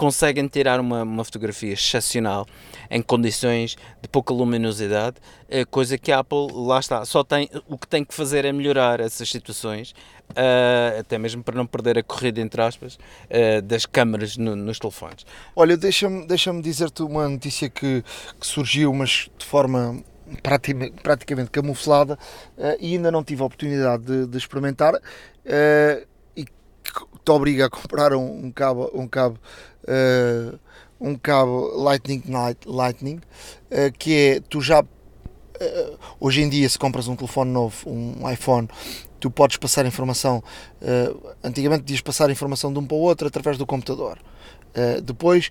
[0.00, 2.46] conseguem tirar uma, uma fotografia excepcional
[2.90, 7.76] em condições de pouca luminosidade, eh, coisa que a Apple, lá está, só tem, o
[7.76, 9.90] que tem que fazer é melhorar essas situações,
[10.30, 14.78] uh, até mesmo para não perder a corrida, entre aspas, uh, das câmaras no, nos
[14.78, 15.26] telefones.
[15.54, 18.02] Olha, deixa-me deixa dizer-te uma notícia que,
[18.40, 20.02] que surgiu, mas de forma
[21.02, 22.14] praticamente camuflada
[22.56, 26.09] uh, e ainda não tive a oportunidade de, de experimentar uh,
[27.30, 29.38] te obriga a comprar um, um cabo, um cabo
[29.84, 30.58] uh,
[31.00, 32.22] um cabo Lightning,
[32.66, 33.16] Lightning
[33.70, 38.28] uh, que é, tu já, uh, hoje em dia se compras um telefone novo, um
[38.30, 38.68] iPhone,
[39.20, 40.42] tu podes passar informação,
[41.44, 44.18] antigamente podias passar informação de um para o outro através do computador.
[45.04, 45.50] depois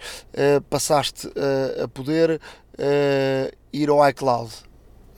[0.71, 1.31] passaste
[1.83, 2.41] a poder
[3.71, 4.51] ir ao iCloud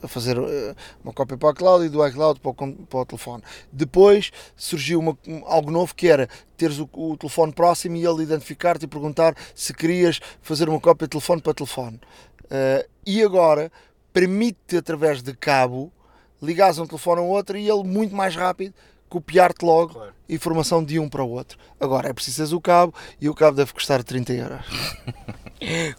[0.08, 3.42] fazer uh, uma cópia para o iCloud e do iCloud para o, para o telefone.
[3.72, 8.84] Depois surgiu uma, algo novo que era teres o, o telefone próximo e ele identificar-te
[8.84, 12.00] e perguntar se querias fazer uma cópia de telefone para telefone.
[12.44, 13.70] Uh, e agora
[14.12, 15.92] permite-te através de cabo
[16.40, 18.74] ligares um telefone ao outro e ele muito mais rápido
[19.08, 20.12] copiar-te logo claro.
[20.28, 21.58] informação de um para o outro.
[21.78, 24.66] Agora é preciso o cabo e o cabo deve custar 30 euros.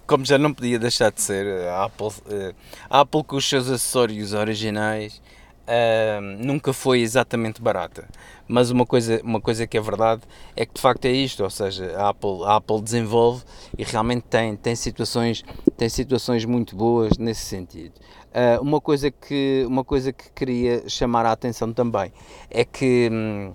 [0.05, 2.53] Como já não podia deixar de ser, a Apple, eh,
[2.89, 5.21] a Apple com os seus acessórios originais
[5.63, 8.07] uh, nunca foi exatamente barata.
[8.47, 10.21] Mas uma coisa, uma coisa que é verdade
[10.55, 13.43] é que de facto é isto, ou seja, a Apple, a Apple desenvolve
[13.77, 15.43] e realmente tem, tem, situações,
[15.77, 17.93] tem situações muito boas nesse sentido.
[18.31, 22.11] Uh, uma, coisa que, uma coisa que queria chamar a atenção também
[22.49, 23.53] é que hum,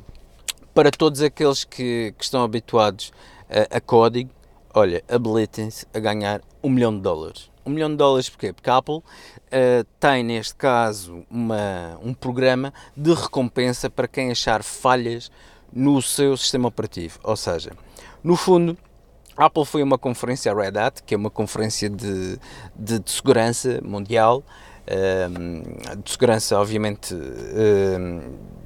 [0.73, 3.13] para todos aqueles que, que estão habituados
[3.51, 4.31] a, a código,
[4.75, 7.51] olha, habilitem-se a ganhar um milhão de dólares.
[7.65, 8.53] Um milhão de dólares porquê?
[8.53, 9.03] Porque a Apple uh,
[10.01, 15.31] tem neste caso uma, um programa de recompensa para quem achar falhas
[15.73, 17.19] no seu sistema operativo.
[17.23, 17.73] Ou seja,
[18.23, 18.77] no fundo,
[19.37, 22.39] a Apple foi uma conferência, Red Hat, que é uma conferência de,
[22.75, 24.43] de, de segurança mundial,
[24.87, 28.59] uh, de segurança obviamente uh,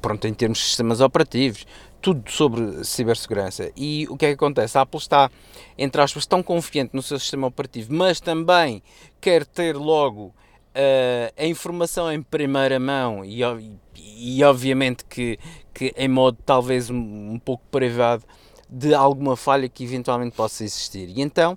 [0.00, 1.66] pronto, em termos de sistemas operativos,
[2.04, 3.72] tudo sobre cibersegurança.
[3.74, 4.76] E o que é que acontece?
[4.76, 5.30] A Apple está,
[5.78, 8.82] entre aspas, tão confiante no seu sistema operativo, mas também
[9.22, 13.40] quer ter logo uh, a informação em primeira mão e,
[13.96, 15.38] e obviamente que,
[15.72, 18.22] que em modo talvez um, um pouco privado
[18.68, 21.08] de alguma falha que eventualmente possa existir.
[21.08, 21.56] E então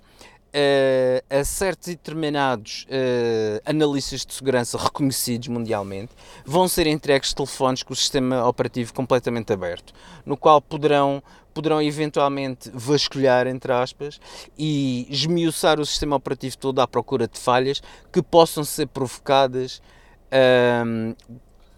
[0.54, 6.12] uh, a certos e determinados uh, analistas de segurança reconhecidos mundialmente,
[6.44, 9.92] vão ser entregues telefones com o sistema operativo completamente aberto,
[10.24, 11.22] no qual poderão
[11.54, 14.20] poderão eventualmente vasculhar, entre aspas,
[14.56, 17.82] e esmiuçar o sistema operativo todo à procura de falhas
[18.12, 19.82] que possam ser provocadas
[20.86, 21.14] um,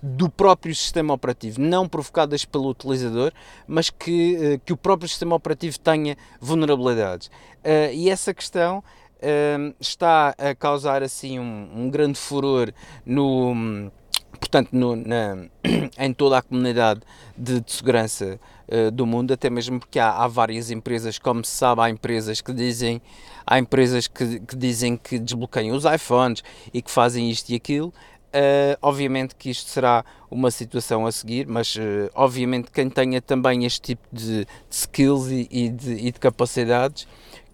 [0.03, 3.33] do próprio sistema operativo, não provocadas pelo utilizador,
[3.67, 7.29] mas que, eh, que o próprio sistema operativo tenha vulnerabilidades.
[7.29, 12.73] Uh, e essa questão uh, está a causar assim um, um grande furor
[13.05, 13.91] no
[14.39, 15.47] portanto, no, na,
[15.99, 17.01] em toda a comunidade
[17.37, 21.53] de, de segurança uh, do mundo, até mesmo porque há, há, várias empresas, como se
[21.53, 23.03] sabe, há empresas que dizem,
[23.47, 26.43] há empresas que, que dizem que desbloqueiam os iPhones
[26.73, 27.93] e que fazem isto e aquilo,
[28.31, 33.65] Uh, obviamente que isto será uma situação a seguir, mas uh, obviamente quem tenha também
[33.65, 37.09] este tipo de, de skills e, e, de, e, de, capacidades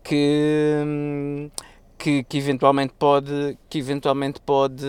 [0.05, 1.51] que,
[1.97, 4.85] que, que, eventualmente pode que eventualmente pode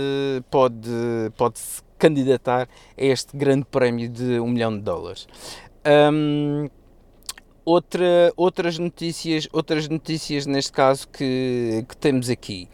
[0.51, 0.89] pode
[1.37, 2.67] pode se candidatar
[2.97, 5.25] a este grande prémio de um milhão de dólares.
[6.11, 6.67] Um,
[7.63, 12.67] outra, outras notícias outras notícias neste caso que, que temos aqui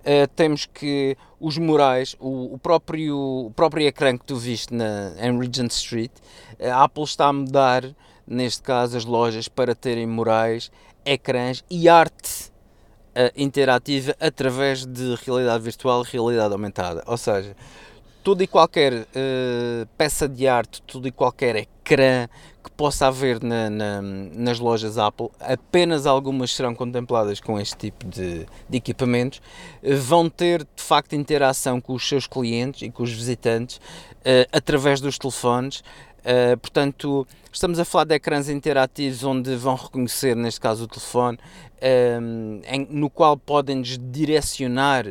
[0.00, 5.12] uh, temos que os murais, o, o, próprio, o próprio ecrã que tu viste na,
[5.20, 6.10] em Regent Street,
[6.60, 7.84] a Apple está a mudar,
[8.26, 10.70] neste caso, as lojas para terem murais,
[11.04, 12.50] ecrãs e arte
[13.18, 17.02] uh, interativa através de realidade virtual e realidade aumentada.
[17.06, 17.56] Ou seja,
[18.22, 22.28] tudo e qualquer uh, peça de arte, tudo e qualquer ecrã
[22.68, 28.06] que possa haver na, na, nas lojas Apple, apenas algumas serão contempladas com este tipo
[28.06, 29.40] de, de, equipamentos,
[30.00, 35.00] vão ter de facto interação com os seus clientes e com os visitantes uh, através
[35.00, 35.82] dos telefones.
[36.18, 41.38] Uh, portanto, estamos a falar de ecrãs interativos onde vão reconhecer, neste caso, o telefone,
[41.80, 45.06] em, no qual podem-nos direcionar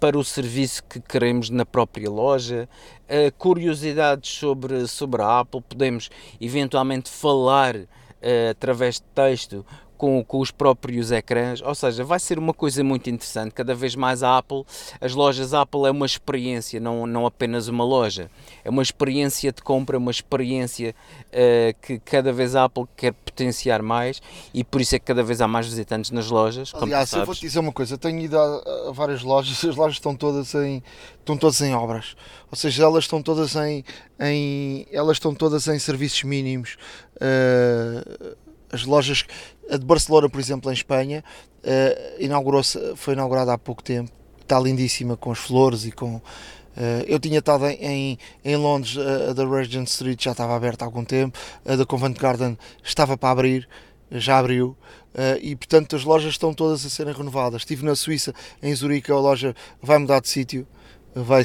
[0.00, 2.68] para o serviço que queremos na própria loja,
[3.04, 6.10] uh, curiosidades sobre, sobre a Apple, podemos
[6.40, 9.64] eventualmente falar uh, através de texto
[10.00, 13.52] com, com os próprios ecrãs, ou seja, vai ser uma coisa muito interessante.
[13.52, 14.64] Cada vez mais a Apple,
[14.98, 18.30] as lojas Apple é uma experiência, não, não apenas uma loja,
[18.64, 20.94] é uma experiência de compra, uma experiência
[21.26, 24.22] uh, que cada vez a Apple quer potenciar mais
[24.54, 26.72] e por isso é que cada vez há mais visitantes nas lojas.
[26.74, 30.16] Aliás, eu vou-te dizer uma coisa, tenho ido a, a, várias lojas, as lojas estão
[30.16, 30.82] todas em,
[31.18, 32.16] estão todas em obras,
[32.50, 33.84] ou seja, elas estão todas em,
[34.18, 36.78] em elas estão todas em serviços mínimos.
[37.16, 39.24] Uh, as lojas,
[39.70, 41.24] a de Barcelona, por exemplo, em Espanha,
[41.64, 42.62] uh, inaugurou
[42.96, 44.10] foi inaugurada há pouco tempo,
[44.40, 46.16] está lindíssima com as flores e com.
[46.16, 50.86] Uh, eu tinha estado em, em Londres, a da Regent Street já estava aberta há
[50.86, 53.68] algum tempo, a da Covent Garden estava para abrir,
[54.10, 54.76] já abriu.
[55.12, 57.62] Uh, e portanto as lojas estão todas a serem renovadas.
[57.62, 60.66] Estive na Suíça, em Zurique, a loja vai mudar de sítio,
[61.12, 61.44] vai,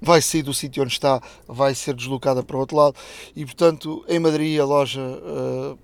[0.00, 2.96] vai sair do sítio onde está, vai ser deslocada para o outro lado.
[3.34, 5.78] E portanto, em Madrid, a loja uh,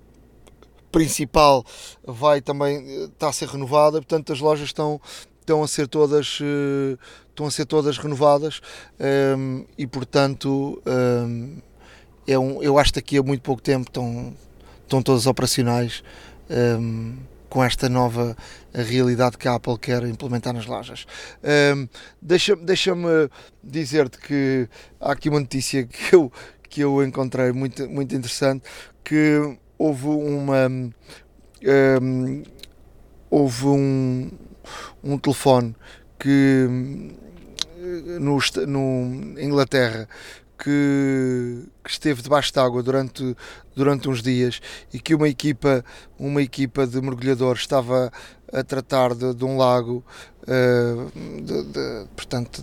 [0.93, 1.65] principal
[2.05, 5.01] vai também está a ser renovada, portanto as lojas estão,
[5.39, 6.97] estão a ser todas uh,
[7.29, 8.61] estão a ser todas renovadas
[9.37, 11.57] um, e portanto um,
[12.27, 14.33] é um, eu acho que daqui a muito pouco tempo estão,
[14.83, 16.03] estão todas operacionais
[16.79, 17.17] um,
[17.49, 18.37] com esta nova
[18.73, 21.05] realidade que a Apple quer implementar nas lojas.
[21.43, 21.87] Um,
[22.19, 22.95] Deixa-me deixa
[23.63, 24.67] dizer-te que
[24.99, 26.31] há aqui uma notícia que eu,
[26.67, 28.63] que eu encontrei muito, muito interessante,
[29.03, 30.67] que houve uma...
[32.01, 32.43] Um,
[33.29, 34.31] houve um,
[35.03, 35.75] um telefone
[36.19, 36.67] que
[38.19, 40.07] no, no Inglaterra
[40.57, 43.35] que, que, esteve debaixo de água durante,
[43.75, 44.61] durante uns dias
[44.93, 45.83] e que uma equipa,
[46.17, 48.11] uma equipa de mergulhadores estava
[48.51, 50.03] a tratar de, de um lago,
[50.43, 52.61] uh, de, de, portanto,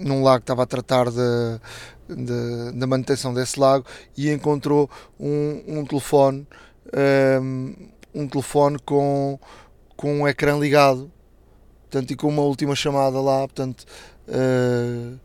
[0.00, 1.10] num lago estava a tratar
[2.08, 3.84] da manutenção desse lago
[4.16, 4.88] e encontrou
[5.18, 6.46] um, um telefone,
[7.40, 9.38] um, eh, um telefone com,
[9.96, 11.10] com um ecrã ligado,
[11.82, 13.84] portanto, e com uma última chamada lá, portanto,
[14.28, 15.18] uh,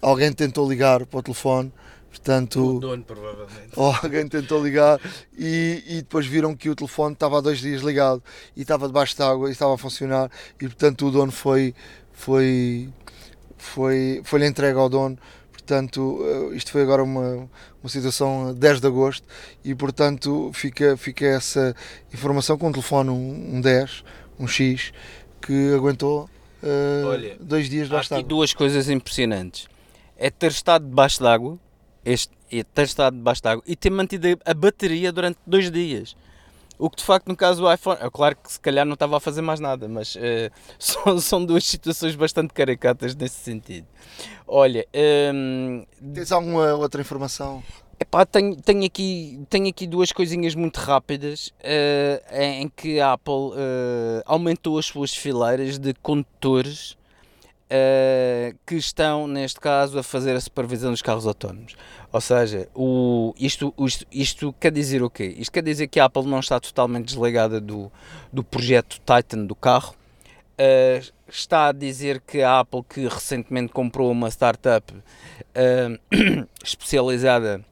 [0.00, 1.72] alguém tentou ligar para o telefone,
[2.08, 2.76] portanto.
[2.76, 3.72] O dono, provavelmente.
[3.76, 5.00] alguém tentou ligar
[5.36, 8.22] e, e, depois viram que o telefone estava há dois dias ligado
[8.56, 11.74] e estava debaixo de água e estava a funcionar e portanto o dono foi.
[12.12, 12.88] foi
[13.62, 15.18] foi, foi-lhe entregue ao dono
[15.70, 16.20] portanto
[16.52, 17.48] eh, isto foi agora uma,
[17.80, 19.26] uma situação 10 de agosto
[19.64, 21.74] e portanto fica, fica essa
[22.12, 24.04] informação com um telefone um, um 10,
[24.38, 24.92] um X
[25.40, 26.28] que aguentou
[26.62, 29.68] uh, Olha, dois dias debaixo aqui duas coisas impressionantes.
[30.16, 31.58] É ter estado debaixo d'água,
[32.04, 36.16] este, é ter estado debaixo d'água e ter mantido a bateria durante dois dias.
[36.80, 39.18] O que de facto no caso do iPhone, é claro que se calhar não estava
[39.18, 43.86] a fazer mais nada, mas uh, são, são duas situações bastante caricatas nesse sentido.
[44.48, 47.62] Olha, um, ehm, tens alguma outra informação?
[48.00, 53.34] Epá, tenho, tenho, aqui, tenho aqui duas coisinhas muito rápidas uh, em que a Apple
[53.34, 56.96] uh, aumentou as suas fileiras de condutores
[57.70, 61.76] uh, que estão, neste caso, a fazer a supervisão dos carros autónomos.
[62.12, 65.34] Ou seja, o, isto, isto, isto quer dizer o quê?
[65.38, 67.90] Isto quer dizer que a Apple não está totalmente desligada do,
[68.32, 69.94] do projeto Titan do carro.
[71.28, 74.92] está a dizer que a Apple, que recentemente comprou uma startup
[76.62, 77.64] especializada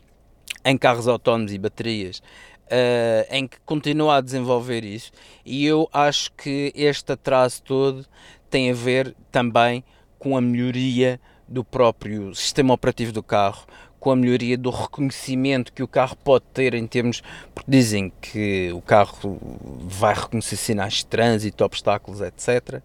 [0.65, 2.23] em carros autónomos e baterias,
[2.69, 5.11] uh, em que continua a desenvolver isso,
[5.45, 8.07] e eu acho que este atraso todo
[8.49, 9.85] tem a ver também
[10.19, 13.65] com a melhoria do próprio sistema operativo do carro,
[13.99, 17.23] com a melhoria do reconhecimento que o carro pode ter em termos,
[17.55, 19.39] porque dizem que o carro
[19.83, 22.83] vai reconhecer sinais de trânsito, obstáculos, etc.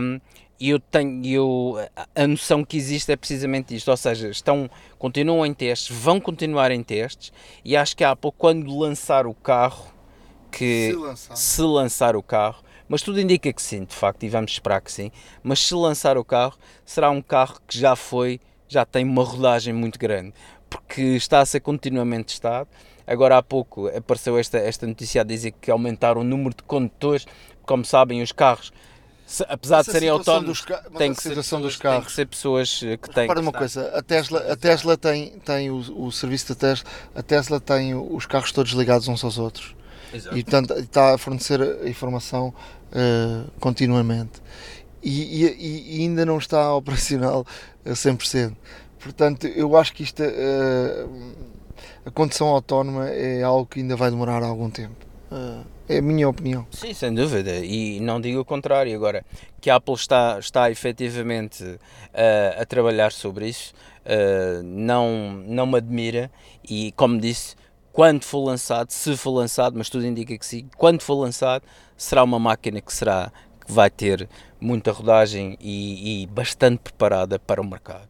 [0.00, 0.20] Um,
[0.60, 1.76] e eu tenho eu,
[2.16, 4.68] a noção que existe é precisamente isto, ou seja, estão,
[4.98, 7.32] continuam em testes, vão continuar em testes
[7.64, 9.86] e acho que há pouco quando lançar o carro
[10.50, 11.36] que se lançar.
[11.36, 14.90] se lançar o carro, mas tudo indica que sim, de facto, e vamos esperar que
[14.90, 15.10] sim,
[15.42, 19.74] mas se lançar o carro, será um carro que já foi, já tem uma rodagem
[19.74, 20.32] muito grande,
[20.68, 22.68] porque está a ser continuamente testado.
[23.06, 27.26] Agora há pouco apareceu esta, esta notícia a dizer que aumentaram o número de condutores,
[27.64, 28.72] como sabem, os carros
[29.28, 30.64] se, apesar de serem autónomos,
[30.96, 31.98] tem que, ser pessoas, dos carros.
[31.98, 33.24] tem que ser pessoas que têm.
[33.24, 37.22] Repara uma coisa, a Tesla, a Tesla tem, tem o, o serviço da Tesla, a
[37.22, 39.76] Tesla tem os carros todos ligados uns aos outros.
[40.14, 40.34] Exato.
[40.34, 42.54] E portanto está a fornecer informação
[42.92, 44.40] uh, continuamente.
[45.02, 47.46] E, e, e, ainda não está operacional
[47.84, 48.56] a 100%.
[48.98, 51.34] Portanto, eu acho que isto, uh,
[52.04, 55.06] a condução autónoma é algo que ainda vai demorar algum tempo.
[55.30, 56.66] Uh, é a minha opinião.
[56.70, 58.94] Sim, sem dúvida, e não digo o contrário.
[58.94, 59.24] Agora,
[59.60, 63.72] que a Apple está, está efetivamente uh, a trabalhar sobre isso,
[64.04, 66.30] uh, não, não me admira.
[66.68, 67.56] E, como disse,
[67.98, 71.64] quando for lançado, se for lançado, mas tudo indica que sim, quando for lançado,
[71.96, 74.28] será uma máquina que será que vai ter
[74.60, 78.08] muita rodagem e, e bastante preparada para o mercado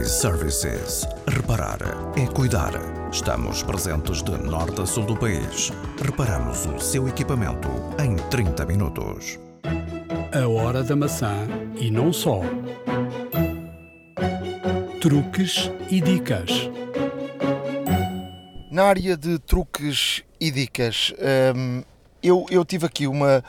[0.00, 1.06] iServices.
[1.28, 1.78] Reparar
[2.16, 2.72] é cuidar.
[3.12, 5.70] Estamos presentes de norte a sul do país.
[6.04, 7.68] Reparamos o seu equipamento
[8.02, 9.38] em 30 minutos.
[10.32, 11.46] A hora da maçã
[11.76, 12.40] e não só.
[15.00, 16.68] Truques e dicas.
[18.74, 21.14] Na área de truques e dicas,
[21.54, 21.84] hum,
[22.20, 23.44] eu, eu tive aqui uma,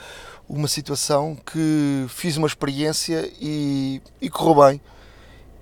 [0.48, 4.80] uma situação que fiz uma experiência e, e correu bem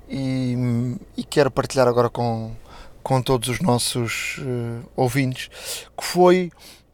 [0.07, 2.55] e, e quero partilhar agora com,
[3.03, 5.49] com todos os nossos uh, ouvintes,
[5.97, 6.53] que foi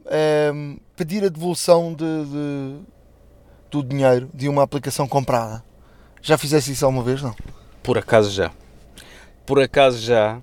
[0.09, 2.79] ehm, pedir a devolução de, de,
[3.69, 5.65] do dinheiro de uma aplicação comprada.
[6.23, 7.35] Já fizeste isso alguma vez, não?
[7.83, 8.53] Por acaso já.
[9.45, 10.41] Por acaso já.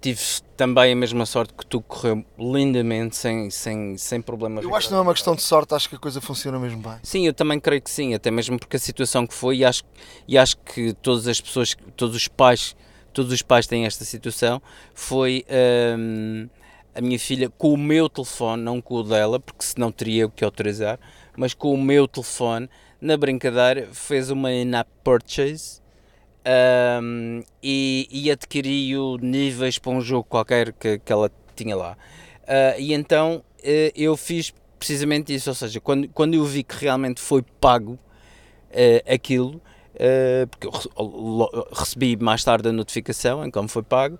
[0.00, 0.20] Tive
[0.56, 4.60] também a mesma sorte que tu, correu lindamente, sem, sem, sem problema.
[4.60, 6.82] Eu acho que não é uma questão de sorte, acho que a coisa funciona mesmo
[6.82, 6.96] bem.
[7.02, 9.82] Sim, eu também creio que sim, até mesmo porque a situação que foi, e acho,
[10.26, 12.76] e acho que todas as pessoas, todos os pais,
[13.12, 14.60] todos os pais têm esta situação,
[14.94, 15.44] foi
[15.96, 16.48] hum,
[16.94, 20.30] a minha filha com o meu telefone, não com o dela, porque senão teria eu
[20.30, 20.98] que autorizar,
[21.36, 22.68] mas com o meu telefone,
[23.00, 25.80] na brincadeira, fez uma in-app purchase
[27.02, 31.96] um, e, e adquiriu níveis para um jogo qualquer que, que ela tinha lá.
[32.44, 36.74] Uh, e então uh, eu fiz precisamente isso, ou seja, quando, quando eu vi que
[36.76, 39.60] realmente foi pago uh, aquilo,
[40.48, 44.16] porque eu recebi mais tarde a notificação em como foi pago,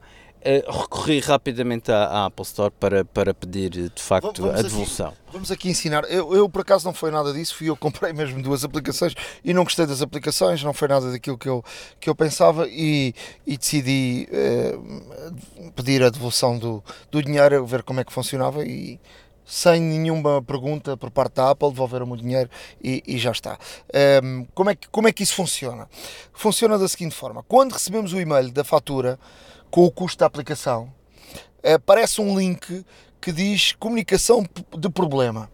[0.67, 5.09] recorri rapidamente à, Apple Store para, para pedir de facto vamos a devolução.
[5.09, 6.05] Aqui, vamos aqui ensinar.
[6.05, 9.15] Eu, eu, por acaso não foi nada disso, fui eu que comprei mesmo duas aplicações
[9.45, 11.65] e não gostei das aplicações, não foi nada daquilo que eu,
[12.01, 13.15] que eu pensava e,
[13.47, 19.01] e decidi uh, pedir a devolução do, do dinheiro, ver como é que funcionava e
[19.49, 22.51] sem nenhuma pergunta por parte da Apple, devolveram-me o dinheiro
[22.85, 23.59] e, e já está.
[23.95, 25.89] Um, ehm, como, é que, como é que isso funciona?
[26.35, 29.19] Funciona da seguinte forma: quando recebemos o e-mail da fatura
[29.71, 30.93] com o custo da aplicação,
[31.63, 32.85] aparece um link
[33.21, 34.45] que diz comunicação
[34.79, 35.51] de problema.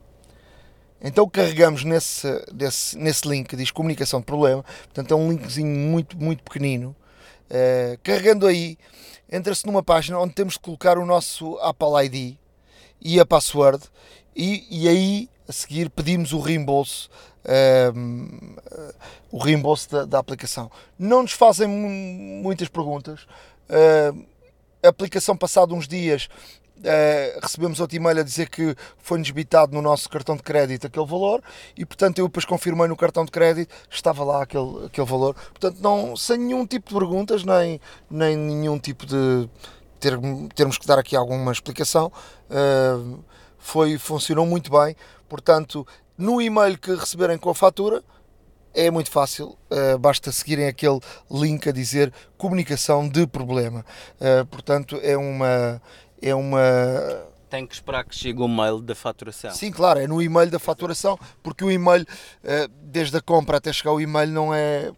[1.00, 5.66] Então carregamos nesse, nesse, nesse link que diz comunicação de problema, portanto é um linkzinho
[5.66, 6.96] muito, muito pequenino.
[7.50, 8.78] Uh, carregando aí,
[9.30, 12.36] entra-se numa página onde temos de colocar o nosso Apple ID
[13.02, 13.84] e a password,
[14.34, 17.10] e, e aí a seguir pedimos o reembolso,
[17.44, 18.98] uh,
[19.30, 20.70] o reembolso da, da, aplicação.
[20.98, 23.26] Não nos fazem muitas perguntas,
[23.68, 24.26] Uh,
[24.82, 26.28] aplicação, passado uns dias,
[26.78, 29.32] uh, recebemos outro e-mail a dizer que foi-nos
[29.70, 31.42] no nosso cartão de crédito aquele valor
[31.76, 35.34] e, portanto, eu depois confirmei no cartão de crédito, estava lá aquele, aquele valor.
[35.34, 39.48] Portanto, não, sem nenhum tipo de perguntas, nem, nem nenhum tipo de
[39.98, 40.18] ter,
[40.54, 42.12] termos que dar aqui alguma explicação.
[42.50, 43.22] Uh,
[43.58, 44.94] foi, funcionou muito bem.
[45.26, 45.86] Portanto,
[46.18, 48.04] no e-mail que receberem com a fatura,
[48.74, 50.98] é muito fácil, uh, basta seguirem aquele
[51.30, 53.84] link a dizer comunicação de problema.
[54.20, 55.80] Uh, portanto, é uma.
[56.20, 56.60] É uma
[57.50, 59.52] tem que esperar que chegue o mail da faturação.
[59.52, 62.04] Sim, claro, é no e-mail da faturação, porque o e-mail,
[62.42, 64.90] eh, desde a compra até chegar o e-mail, não é,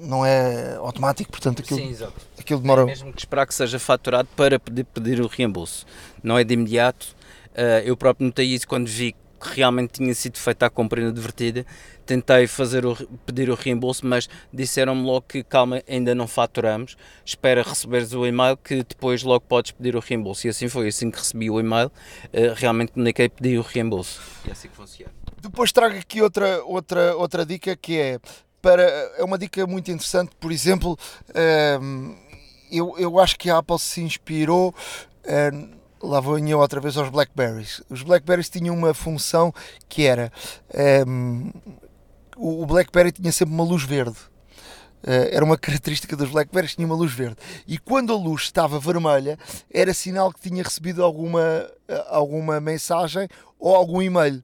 [0.00, 2.14] não é automático, portanto aquilo, Sim, exato.
[2.36, 2.82] aquilo demora.
[2.82, 5.86] É mesmo que esperar que seja faturado para pedir, pedir o reembolso.
[6.20, 7.14] Não é de imediato.
[7.84, 9.14] Eu próprio notei isso quando vi
[9.44, 11.66] que realmente tinha sido feita a compra inadvertida.
[12.06, 16.96] Tentei fazer o, pedir o reembolso, mas disseram-me logo que calma, ainda não faturamos.
[17.24, 20.46] Espera receberes o e-mail que depois logo podes pedir o reembolso.
[20.46, 21.92] E assim foi, assim que recebi o e-mail,
[22.32, 24.20] eh, realmente comuniquei e pedi o reembolso.
[24.46, 25.12] E é assim que funciona.
[25.40, 28.18] Depois trago aqui outra, outra, outra dica que é
[28.62, 28.82] para
[29.18, 30.98] é uma dica muito interessante, por exemplo,
[31.34, 32.14] ehm,
[32.72, 34.74] eu, eu acho que a Apple se inspirou
[35.26, 37.82] ehm, lá vou eu outra vez aos Blackberries.
[37.88, 39.52] Os Blackberries tinham uma função
[39.88, 40.32] que era
[41.06, 41.52] um, ehm,
[42.36, 44.16] o Blackberry tinha sempre uma luz verde.
[45.02, 47.36] Uh, era uma característica dos Blackberries, tinha uma luz verde.
[47.66, 49.38] E quando a luz estava vermelha,
[49.70, 53.28] era sinal que tinha recebido alguma, uh, alguma mensagem
[53.58, 54.42] ou algum e-mail.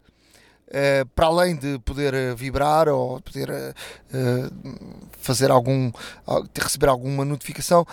[0.71, 3.75] Uh, para além de poder uh, vibrar ou poder uh,
[5.19, 5.91] fazer algum
[6.57, 7.85] receber alguma notificação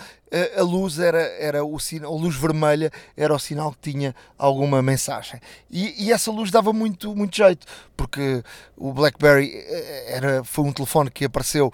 [0.56, 4.80] a luz era era o sinal a luz vermelha era o sinal que tinha alguma
[4.80, 5.40] mensagem.
[5.68, 7.66] E, e, essa luz dava muito muito jeito
[7.96, 8.44] porque
[8.76, 9.52] o BlackBerry
[10.06, 11.72] era foi um telefone que apareceu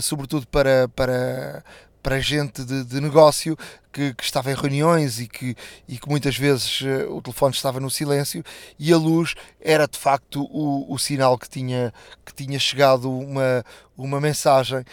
[0.00, 1.64] sobretudo para para
[2.04, 3.56] para gente de, de negócio
[3.90, 5.56] que, que, estava em reuniões e que,
[5.88, 8.44] e que muitas vezes uh, o telefone estava no silêncio
[8.78, 13.64] e a luz era de facto o, o sinal que tinha, que tinha chegado uma,
[13.96, 14.84] uma mensagem uh,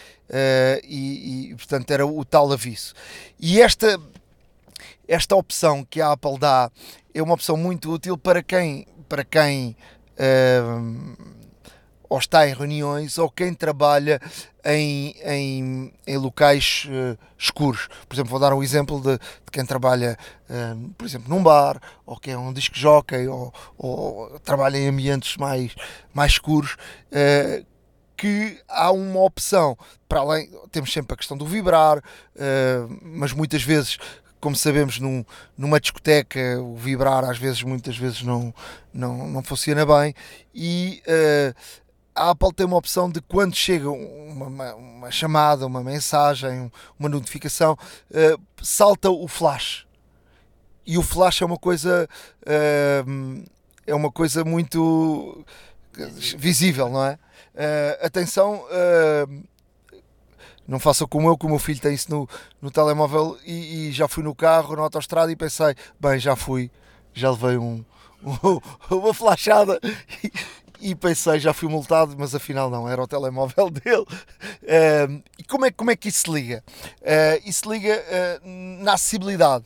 [0.84, 2.94] e, e, portanto era o tal aviso.
[3.38, 4.00] E esta,
[5.06, 6.70] esta opção que a Apple dá
[7.14, 9.76] é uma opção muito útil para quem, para quem
[10.16, 11.31] uh,
[12.12, 14.20] ou está em reuniões ou quem trabalha
[14.62, 17.88] em, em, em locais uh, escuros.
[18.06, 20.18] Por exemplo, vou dar um exemplo de, de quem trabalha,
[20.50, 24.88] uh, por exemplo, num bar, ou que é um disco jockey, ou, ou trabalha em
[24.88, 25.74] ambientes mais,
[26.12, 27.64] mais escuros, uh,
[28.14, 29.74] que há uma opção,
[30.06, 32.00] para além, temos sempre a questão do vibrar,
[33.02, 33.98] mas muitas vezes
[34.42, 35.24] como sabemos, num,
[35.56, 38.52] numa discoteca, o vibrar às vezes, muitas vezes não,
[38.92, 40.12] não, não funciona bem
[40.52, 41.54] e uh,
[42.14, 47.72] a Apple tem uma opção de quando chega uma, uma, chamada, uma mensagem, uma notificação,
[48.10, 49.86] uh, salta o flash.
[50.86, 52.08] E o flash é uma coisa
[52.42, 53.44] uh,
[53.86, 55.44] é uma coisa muito
[56.36, 57.18] visível, não é?
[57.54, 58.64] Uh, atenção,
[60.66, 62.28] Não façam como eu, que o meu filho tem isso no,
[62.60, 66.70] no telemóvel e, e já fui no carro, na autostrada e pensei, bem, já fui,
[67.12, 67.84] já levei um,
[68.22, 68.60] um
[68.96, 69.80] uma flashada
[70.82, 74.06] e pensei, já fui multado, mas afinal não, era o telemóvel dele.
[74.62, 76.64] Uh, e como é, como é que isso se liga?
[77.00, 78.48] Uh, isso liga uh,
[78.82, 79.64] na acessibilidade.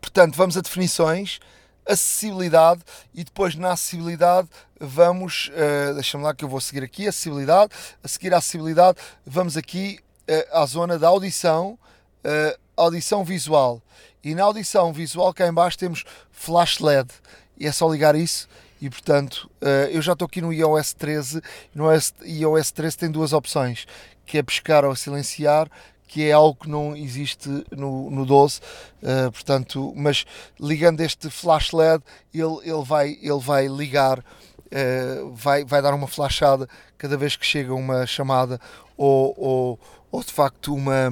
[0.00, 1.40] portanto, vamos a definições,
[1.86, 2.82] acessibilidade
[3.14, 4.48] e depois na acessibilidade
[4.78, 9.56] vamos, uh, deixa-me lá que eu vou seguir aqui, acessibilidade, a seguir a acessibilidade vamos
[9.56, 11.78] aqui uh, à zona da audição,
[12.24, 13.80] uh, audição visual
[14.22, 17.08] e na audição visual cá em baixo temos flash LED
[17.56, 18.48] e é só ligar isso
[18.80, 19.50] e portanto
[19.90, 21.40] eu já estou aqui no iOS 13
[21.74, 21.86] no
[22.24, 23.86] iOS 13 tem duas opções
[24.26, 25.70] que é pescar ou silenciar
[26.06, 28.60] que é algo que não existe no, no 12,
[29.02, 30.24] uh, portanto, mas
[30.58, 32.02] ligando este flash LED,
[32.32, 37.44] ele, ele, vai, ele vai ligar, uh, vai, vai dar uma flashada cada vez que
[37.44, 38.60] chega uma chamada
[38.96, 41.08] ou, ou, ou de facto uma,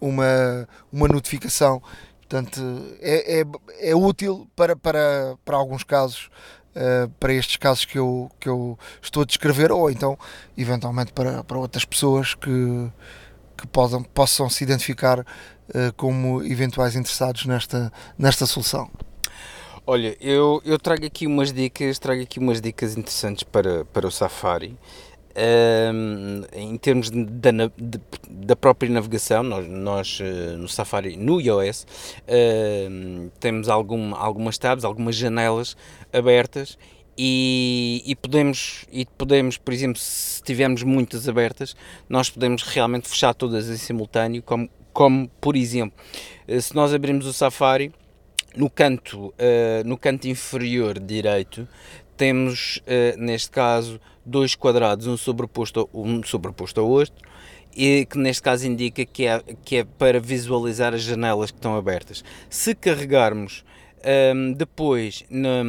[0.00, 1.80] uma, uma notificação.
[2.20, 2.60] Portanto,
[3.00, 3.44] é, é,
[3.90, 6.30] é útil para, para, para alguns casos,
[6.74, 10.18] Uh, para estes casos que eu, que eu estou a descrever, ou então,
[10.56, 12.90] eventualmente, para, para outras pessoas que,
[13.58, 18.90] que possam, possam se identificar uh, como eventuais interessados nesta, nesta solução.
[19.84, 24.10] Olha, eu, eu trago aqui umas dicas, trago aqui umas dicas interessantes para, para o
[24.10, 24.78] Safari.
[25.34, 27.24] Um, em termos de,
[28.30, 31.86] da própria navegação, nós, nós uh, no Safari, no iOS,
[32.28, 35.76] uh, temos algum, algumas tabs, algumas janelas
[36.12, 36.78] abertas
[37.18, 41.76] e, e, podemos, e podemos, por exemplo, se tivermos muitas abertas,
[42.08, 45.98] nós podemos realmente fechar todas em simultâneo, como, como por exemplo,
[46.46, 47.92] eh, se nós abrirmos o Safari,
[48.56, 49.32] no canto, uh,
[49.86, 51.66] no canto inferior direito,
[52.18, 57.14] temos, uh, neste caso, dois quadrados, um sobreposto, um sobreposto ao outro,
[57.76, 61.76] e que neste caso indica que é, que é para visualizar as janelas que estão
[61.76, 62.24] abertas.
[62.50, 63.64] Se carregarmos
[64.34, 65.62] um, depois, na,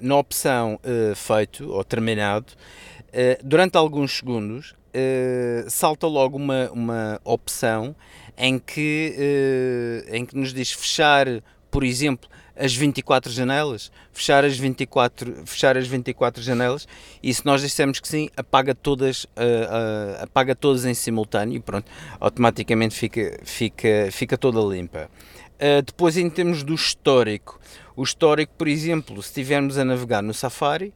[0.00, 7.20] na opção uh, feito ou terminado, uh, durante alguns segundos, uh, salta logo uma, uma
[7.24, 7.94] opção
[8.38, 9.14] em que,
[10.12, 11.26] em que nos diz fechar,
[11.70, 16.88] por exemplo, as 24 janelas, fechar as 24, fechar as 24 janelas
[17.22, 21.60] e se nós dissermos que sim, apaga todas, uh, uh, apaga todas em simultâneo e
[21.60, 25.10] pronto, automaticamente fica, fica, fica toda limpa.
[25.56, 27.58] Uh, depois, em termos do histórico,
[27.94, 30.92] o histórico, por exemplo, se estivermos a navegar no Safari,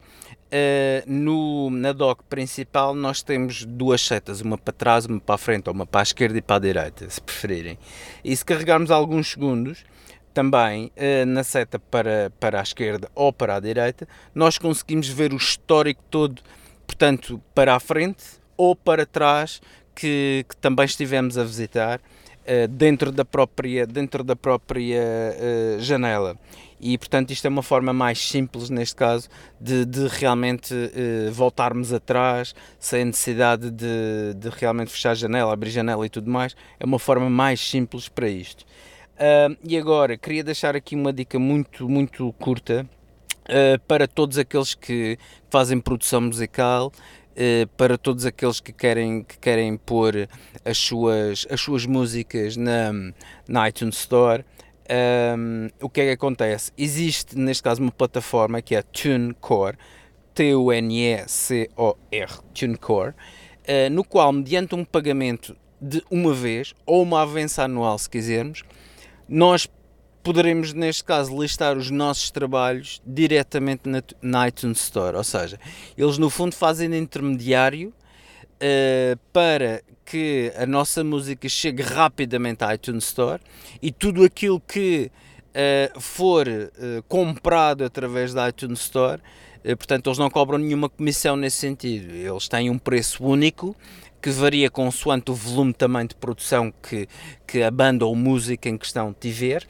[0.51, 5.37] uh, no, na dock principal nós temos duas setas, uma para trás, uma para a
[5.37, 7.77] frente, ou uma para a esquerda e para a direita, se preferirem.
[8.23, 9.83] E se carregarmos alguns segundos,
[10.33, 15.33] também uh, na seta para, para a esquerda ou para a direita, nós conseguimos ver
[15.33, 16.41] o histórico todo,
[16.85, 18.23] portanto, para a frente
[18.57, 19.61] ou para trás,
[19.93, 26.37] que, que também estivemos a visitar uh, dentro da própria, dentro da própria uh, janela.
[26.83, 29.29] E portanto, isto é uma forma mais simples, neste caso,
[29.59, 30.73] de, de realmente
[31.31, 36.55] voltarmos atrás sem necessidade de, de realmente fechar a janela, abrir janela e tudo mais.
[36.79, 38.65] É uma forma mais simples para isto.
[39.63, 42.87] E agora, queria deixar aqui uma dica muito, muito curta.
[43.41, 45.17] Uh, para todos aqueles que
[45.49, 46.91] fazem produção musical,
[47.35, 50.27] eh, para todos aqueles que querem, que querem pôr
[50.65, 52.91] as suas, as suas músicas na,
[53.47, 54.43] na iTunes Store.
[55.37, 56.73] Um, o que é que acontece?
[56.77, 59.77] Existe, neste caso, uma plataforma que é TuneCore,
[60.35, 67.97] T-U-N-E-C-O-R, TuneCore, uh, no qual, mediante um pagamento de uma vez ou uma avança anual,
[67.97, 68.63] se quisermos,
[69.31, 69.65] nós
[70.21, 75.15] poderemos, neste caso, listar os nossos trabalhos diretamente na, na iTunes Store.
[75.15, 75.57] Ou seja,
[75.97, 77.93] eles no fundo fazem de intermediário
[78.57, 83.41] uh, para que a nossa música chegue rapidamente à iTunes Store
[83.81, 85.09] e tudo aquilo que
[85.55, 89.21] uh, for uh, comprado através da iTunes Store,
[89.63, 92.13] portanto, eles não cobram nenhuma comissão nesse sentido.
[92.13, 93.77] Eles têm um preço único
[94.21, 97.07] que varia consoante o volume também de produção que,
[97.47, 99.65] que a banda ou música em questão tiver,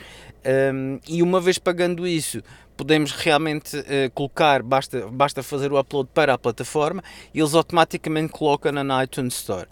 [0.73, 2.41] um, e uma vez pagando isso,
[2.75, 8.33] podemos realmente uh, colocar, basta, basta fazer o upload para a plataforma e eles automaticamente
[8.33, 9.67] colocam na iTunes Store.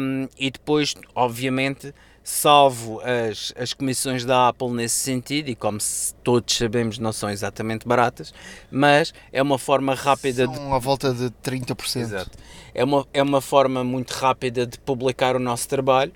[0.00, 1.92] Um, e depois, obviamente,
[2.28, 5.78] salvo as, as comissões da Apple nesse sentido, e como
[6.22, 8.34] todos sabemos não são exatamente baratas,
[8.70, 10.60] mas é uma forma rápida são de...
[10.74, 12.00] à volta de 30%.
[12.00, 12.30] Exato.
[12.74, 16.12] É uma, é uma forma muito rápida de publicar o nosso trabalho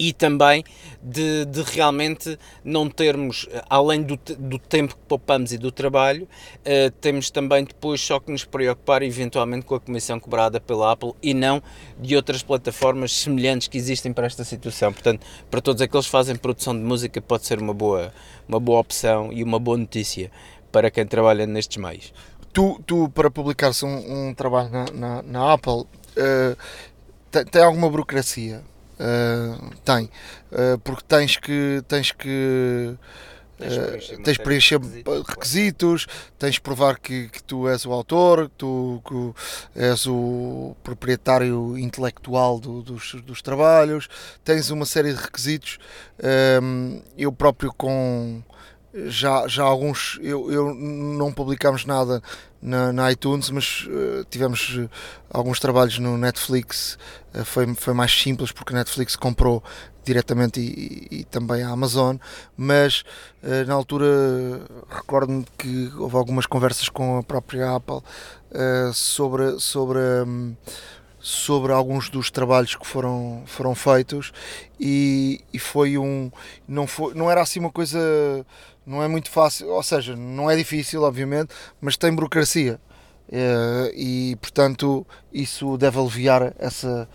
[0.00, 0.64] e também
[1.02, 6.90] de, de, realmente não termos, além do, do, tempo que poupamos e do trabalho, uh,
[7.02, 11.34] temos também depois só que nos preocupar eventualmente com a comissão cobrada pela Apple e
[11.34, 11.62] não
[12.00, 14.90] de outras plataformas semelhantes que existem para esta situação.
[14.90, 18.10] Portanto, para todos aqueles que fazem produção de música, pode ser uma boa,
[18.48, 20.30] uma boa opção e uma boa notícia
[20.72, 22.14] para quem trabalha nestes meios.
[22.54, 26.56] Tu, tu para publicares um, um trabalho na, na, na Apple, uh,
[27.30, 28.62] tem, tem alguma burocracia?
[29.00, 30.10] Uh, tem,
[30.52, 32.94] uh, porque tens que tens que
[33.58, 36.06] uh, tens preencher requisitos, requisitos,
[36.38, 41.78] tens de provar que, que, tu és o autor, que tu que és o proprietário
[41.78, 44.06] intelectual do, dos, dos trabalhos,
[44.44, 45.78] tens uma série de requisitos.
[47.16, 48.42] eu próprio com
[48.92, 52.22] já, já alguns, eu, eu não publicámos nada
[52.60, 54.90] na, na iTunes, mas uh, tivemos uh,
[55.30, 56.98] alguns trabalhos no Netflix,
[57.34, 59.62] uh, foi, foi mais simples porque a Netflix comprou
[60.04, 62.16] diretamente e, e, e também a Amazon,
[62.56, 63.04] mas
[63.66, 64.06] na altura
[64.88, 68.00] recordo-me que houve algumas conversas com a própria Apple
[68.94, 70.56] sobre, sobre um,
[71.20, 74.32] sobre alguns dos trabalhos que foram, foram feitos
[74.80, 76.32] e, e foi um
[76.66, 77.98] não foi não era assim uma coisa
[78.86, 82.80] não é muito fácil ou seja não é difícil obviamente mas tem burocracia
[83.30, 87.08] eh, e portanto isso deve aliviar essa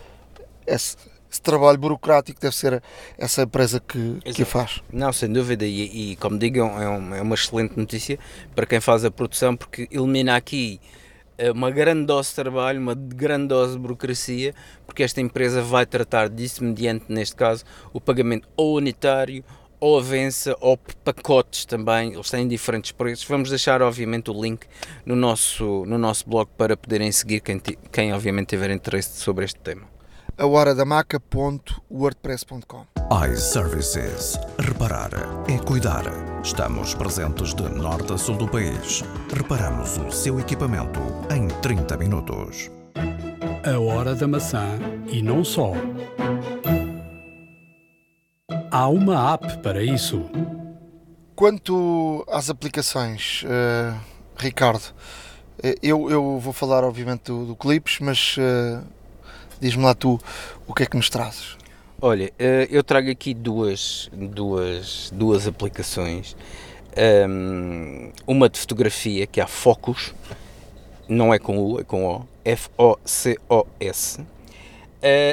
[0.66, 0.98] esse,
[1.36, 2.82] esse trabalho burocrático deve ser
[3.18, 4.82] essa empresa que, que a faz.
[4.92, 8.18] Não, sem dúvida, e, e como digo, é, um, é uma excelente notícia
[8.56, 10.80] para quem faz a produção, porque elimina aqui
[11.38, 14.54] é uma grande dose de trabalho, uma grande dose de burocracia,
[14.86, 19.44] porque esta empresa vai tratar disso mediante, neste caso, o pagamento ou unitário,
[19.86, 23.24] ou avança, ou pacotes também, eles têm diferentes preços.
[23.28, 24.66] Vamos deixar, obviamente, o link
[25.06, 27.62] no nosso, no nosso blog para poderem seguir quem,
[27.92, 29.84] quem obviamente, tiver interesse sobre este tema.
[30.36, 32.88] A hora da maca.wordpress.com
[33.32, 34.40] iServices.
[34.58, 35.12] Reparar
[35.48, 36.06] é cuidar.
[36.44, 39.04] Estamos presentes de norte a sul do país.
[39.32, 41.00] Reparamos o seu equipamento
[41.32, 42.72] em 30 minutos.
[43.64, 44.80] A hora da maçã
[45.12, 45.74] e não só.
[48.78, 50.30] Há uma app para isso.
[51.34, 53.98] Quanto às aplicações, uh,
[54.36, 58.86] Ricardo, uh, eu, eu vou falar obviamente do, do Clips, mas uh,
[59.62, 60.20] diz-me lá tu
[60.68, 61.56] o que é que nos trazes.
[62.02, 66.36] Olha, eh, eu trago aqui duas, duas, duas aplicações.
[66.98, 70.14] Ehm, uma de fotografia que é a Focus,
[71.08, 74.35] não é com U, é com O, F-O-C-O-S, eh,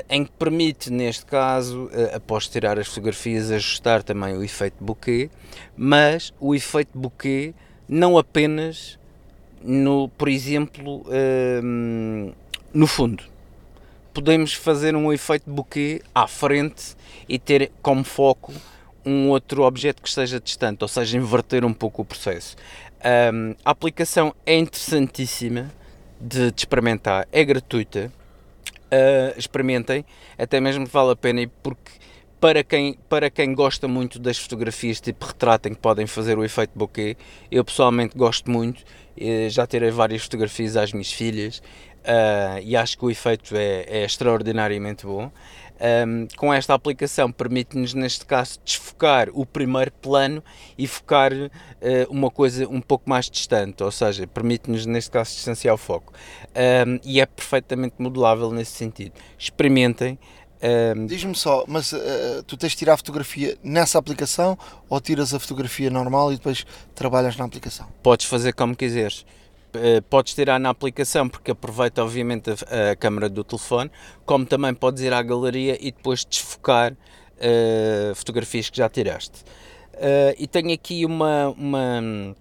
[0.08, 5.30] em que permite, neste caso, eh, após tirar as fotografias, ajustar também o efeito bokeh,
[5.76, 7.54] mas o efeito bokeh
[7.88, 8.98] não apenas
[9.62, 12.32] no, por exemplo, ehm,
[12.74, 13.32] no fundo
[14.12, 16.94] podemos fazer um efeito bokeh à frente
[17.28, 18.52] e ter como foco
[19.04, 22.56] um outro objeto que esteja distante, ou seja, inverter um pouco o processo.
[23.34, 25.70] Um, a aplicação é interessantíssima
[26.20, 28.12] de, de experimentar, é gratuita,
[28.92, 30.04] uh, experimentem,
[30.38, 31.92] até mesmo vale a pena porque
[32.40, 36.44] para quem, para quem gosta muito das fotografias tipo retrato em que podem fazer o
[36.44, 37.16] efeito bokeh,
[37.50, 38.82] eu pessoalmente gosto muito,
[39.48, 41.62] já tirei várias fotografias às minhas filhas
[42.02, 45.30] uh, e acho que o efeito é, é extraordinariamente bom.
[45.82, 50.40] Um, com esta aplicação permite-nos, neste caso, desfocar o primeiro plano
[50.78, 51.50] e focar uh,
[52.08, 56.12] uma coisa um pouco mais distante, ou seja, permite-nos, neste caso, distanciar o foco.
[56.86, 59.12] Um, e é perfeitamente modulável nesse sentido.
[59.36, 60.20] Experimentem.
[60.62, 64.56] Um, Diz-me só, mas uh, tu tens de tirar a fotografia nessa aplicação
[64.88, 66.64] ou tiras a fotografia normal e depois
[66.94, 67.88] trabalhas na aplicação?
[68.00, 69.26] Podes fazer como quiseres.
[69.74, 73.90] Eh, podes tirar na aplicação porque aproveita obviamente a, a, câmera do telefone,
[74.26, 79.42] como também podes ir à galeria e depois desfocar uh, fotografias que já tiraste.
[79.94, 82.34] Uh, e tenho aqui uma, uma,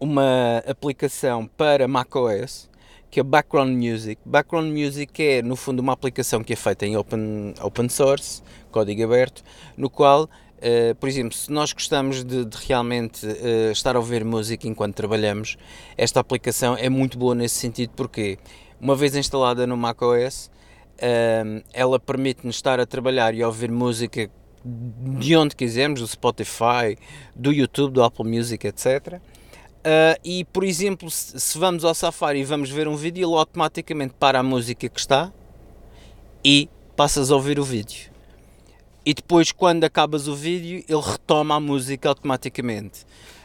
[0.00, 2.70] uma aplicação para macOS
[3.10, 4.18] que é Background Music.
[4.24, 9.04] Background Music é no fundo uma aplicação que é feita em open, open source, código
[9.04, 9.42] aberto,
[9.76, 10.30] no qual
[10.62, 14.94] Uh, por exemplo, se nós gostamos de, de realmente uh, estar a ouvir música enquanto
[14.94, 15.56] trabalhamos,
[15.98, 17.90] esta aplicação é muito boa nesse sentido.
[17.96, 18.38] Porque,
[18.80, 20.52] uma vez instalada no macOS,
[20.98, 24.30] uh, ela permite-nos estar a trabalhar e ouvir música
[24.64, 26.96] de onde quisermos, do Spotify,
[27.34, 29.20] do YouTube, do Apple Music, etc.
[30.24, 34.14] e, por exemplo, se, se vamos ao Safari e vamos ver um vídeo, ele automaticamente
[34.16, 35.32] para a música que está
[36.44, 38.11] e passas a ouvir o vídeo
[39.04, 43.04] e depois quando acabas o vídeo ele retoma a música automaticamente.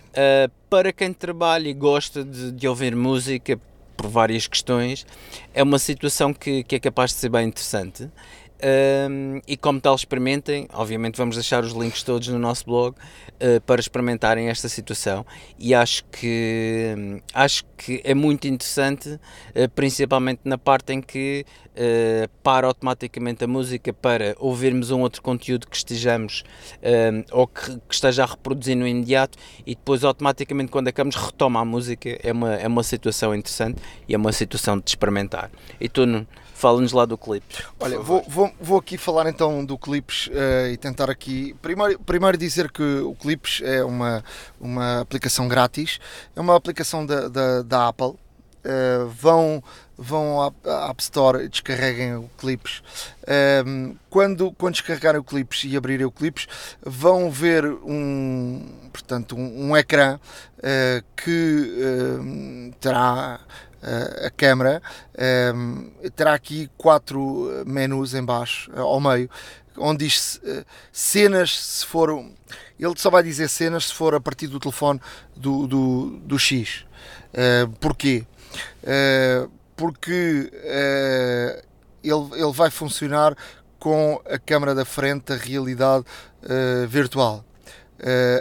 [0.10, 3.60] Uh, para quem trabalha e gosta de, de, ouvir música
[3.96, 5.06] por várias questões,
[5.54, 8.10] é uma situação que, que é capaz de ser bem interessante.
[8.64, 13.62] Um, e como tal experimentem, obviamente vamos deixar os links todos no nosso blog uh,
[13.62, 15.26] para experimentarem esta situação.
[15.60, 21.46] E acho que um, acho que é muito interessante uh, principalmente na parte em que
[21.74, 26.44] uh, para automaticamente a música para ouvirmos um outro conteúdo que estejamos
[26.82, 31.60] um, ou que, que, esteja a reproduzir no imediato e depois automaticamente quando acabamos retoma
[31.60, 32.18] a música.
[32.24, 35.52] É uma, é uma situação interessante e é uma situação de experimentar.
[35.80, 36.06] E tu
[36.58, 37.62] Fala-nos lá do Clips.
[37.80, 41.56] Olha, vou, vou, vou, aqui falar então do Clips uh, e tentar aqui.
[41.62, 44.24] Primeiro, primeiro dizer que o Clips é uma,
[44.60, 46.00] uma aplicação grátis,
[46.36, 48.16] é uma aplicação da, da, da Apple.
[48.66, 49.64] Uh, vão
[49.98, 52.84] vão à, à App Store e descarreguem o Clips.
[53.28, 56.48] Um, ehm, quando, quando descarregarem o Clips e abrirem o Clips,
[56.86, 60.20] vão ver um, portanto, um, um ecrã
[60.60, 63.40] uh, que uh, terá
[64.26, 64.82] a câmera
[65.54, 69.30] um, terá aqui quatro menus em baixo, ao meio,
[69.78, 70.42] onde diz
[70.92, 72.10] cenas se for.
[72.80, 75.00] Ele só vai dizer cenas se for a partir do telefone
[75.36, 76.86] do, do, do X.
[77.80, 78.26] Porquê?
[79.76, 80.52] Porque
[82.04, 83.36] ele, ele vai funcionar
[83.80, 86.06] com a câmera da frente, a realidade
[86.88, 87.46] virtual.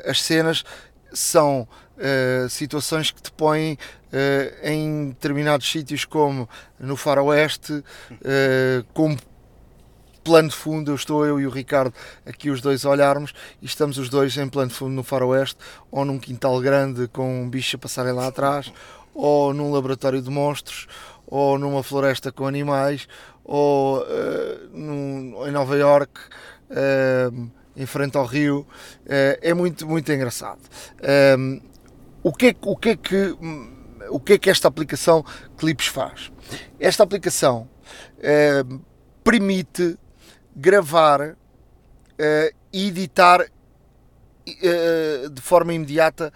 [0.06, 0.64] as cenas
[1.12, 3.76] são uh, situações que te põem uh,
[4.62, 9.16] em determinados sítios, como no faroeste, uh, como
[10.24, 11.94] plano de fundo, eu estou eu e o Ricardo
[12.24, 13.32] aqui os dois a olharmos
[13.62, 15.58] e estamos os dois em plano de fundo no faroeste,
[15.90, 18.72] ou num quintal grande com um bicho a passarem lá atrás,
[19.14, 20.88] ou num laboratório de monstros,
[21.26, 23.06] ou numa floresta com animais,
[23.44, 26.20] ou uh, num, em Nova York.
[26.70, 28.66] Uh, em frente ao rio,
[29.06, 30.60] é muito, muito engraçado.
[32.26, 33.36] O que é, o que, é que
[34.10, 35.24] o que é que esta aplicação
[35.56, 36.32] Clips faz?
[36.80, 37.68] Esta aplicação
[38.18, 38.64] eh,
[39.22, 39.96] permite
[40.54, 41.36] gravar e
[42.18, 46.32] eh, editar eh, de forma imediata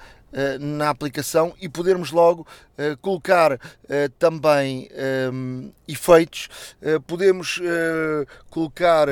[0.61, 2.47] na aplicação e podermos logo
[3.03, 3.59] colocar
[4.17, 4.89] também
[5.89, 6.49] efeitos,
[7.05, 7.61] podemos
[8.49, 9.09] colocar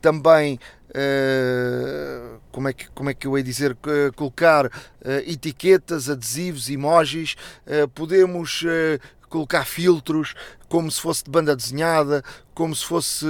[0.00, 0.58] também
[0.94, 4.70] Uh, como, é que, como é que eu ia dizer, uh, colocar uh,
[5.26, 7.34] etiquetas, adesivos, emojis,
[7.94, 8.64] podemos
[9.28, 10.34] colocar filtros
[10.68, 12.22] como se fosse de banda desenhada,
[12.54, 13.26] como se fosse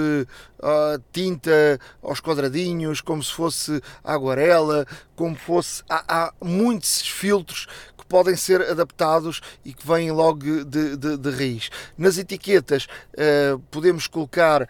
[1.10, 4.86] tinta aos quadradinhos, como se fosse aguarela,
[5.16, 5.82] como fosse.
[5.88, 11.30] Há, há muitos filtros que podem ser adaptados e que vêm logo de, de, de
[11.30, 11.70] raiz.
[11.96, 12.86] Nas etiquetas
[13.70, 14.68] podemos colocar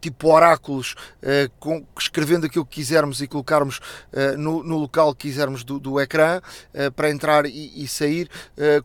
[0.00, 5.28] tipo oráculos, uh, com, escrevendo aquilo que quisermos e colocarmos uh, no, no, local que
[5.28, 8.28] quisermos do, do ecrã uh, para entrar e, e sair.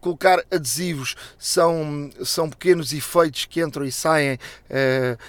[0.02, 4.38] colocar adesivos são, são pequenos efeitos que entram e saem,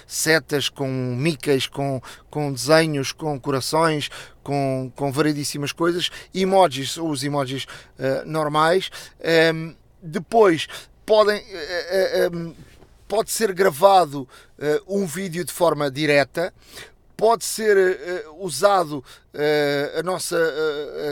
[0.05, 4.09] setas com micas, com, com desenhos, com corações,
[4.43, 7.65] com, com variedíssimas coisas, emojis, ou os emojis
[8.25, 8.89] normais.
[9.19, 10.67] Um, ehm, depois
[11.05, 11.41] podem
[13.07, 14.27] pode ser gravado
[14.57, 16.53] uh, um vídeo de forma direta,
[17.15, 20.37] pode ser uh, usado uh, a nossa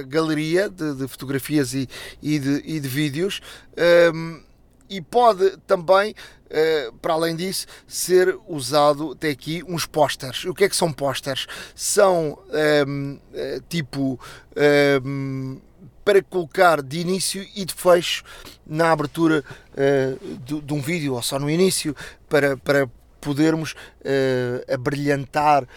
[0.08, 1.88] galeria de, de, fotografias e,
[2.22, 3.42] e, de, e de vídeos
[3.76, 4.46] um, ehm,
[4.88, 6.14] e pode também,
[7.02, 10.46] para além disso, ser usado até aqui uns pósteres.
[10.46, 11.48] O que é que são pósteres?
[11.74, 12.38] São
[12.88, 14.20] um, ehm, tipo
[14.56, 15.62] um, ehm,
[16.06, 18.24] para colocar de início e de fecho
[18.66, 19.44] na abertura
[19.74, 21.96] uh, de, de, um vídeo ou só no início
[22.30, 22.88] para, para
[23.26, 25.68] podermos uh, abrilhantar uh,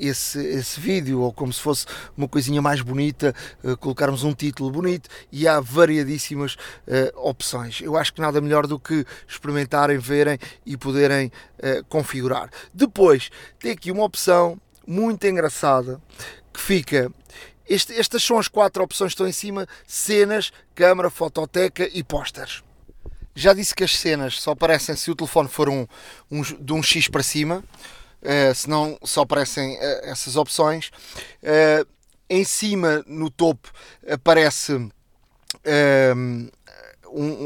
[0.00, 1.86] esse, esse vídeo ou como se fosse
[2.16, 3.32] uma coisinha mais bonita,
[3.62, 6.56] uh, colocarmos um título bonito e há variadíssimas
[7.14, 7.80] opções.
[7.80, 11.30] Eu acho que nada melhor do que experimentarem, verem e poderem
[11.88, 12.50] configurar.
[12.74, 13.30] Depois
[13.60, 16.00] tem aqui uma opção muito engraçada
[16.52, 17.12] que fica
[17.68, 22.62] este, estas são as quatro opções que estão em cima: cenas, câmara, fototeca e pósteres.
[23.34, 25.86] Já disse que as cenas só aparecem se o telefone for um,
[26.30, 27.62] um de um X para cima,
[28.22, 30.90] uh, senão só aparecem uh, essas opções.
[31.42, 31.86] Uh,
[32.28, 33.70] em cima, no topo,
[34.08, 34.72] aparece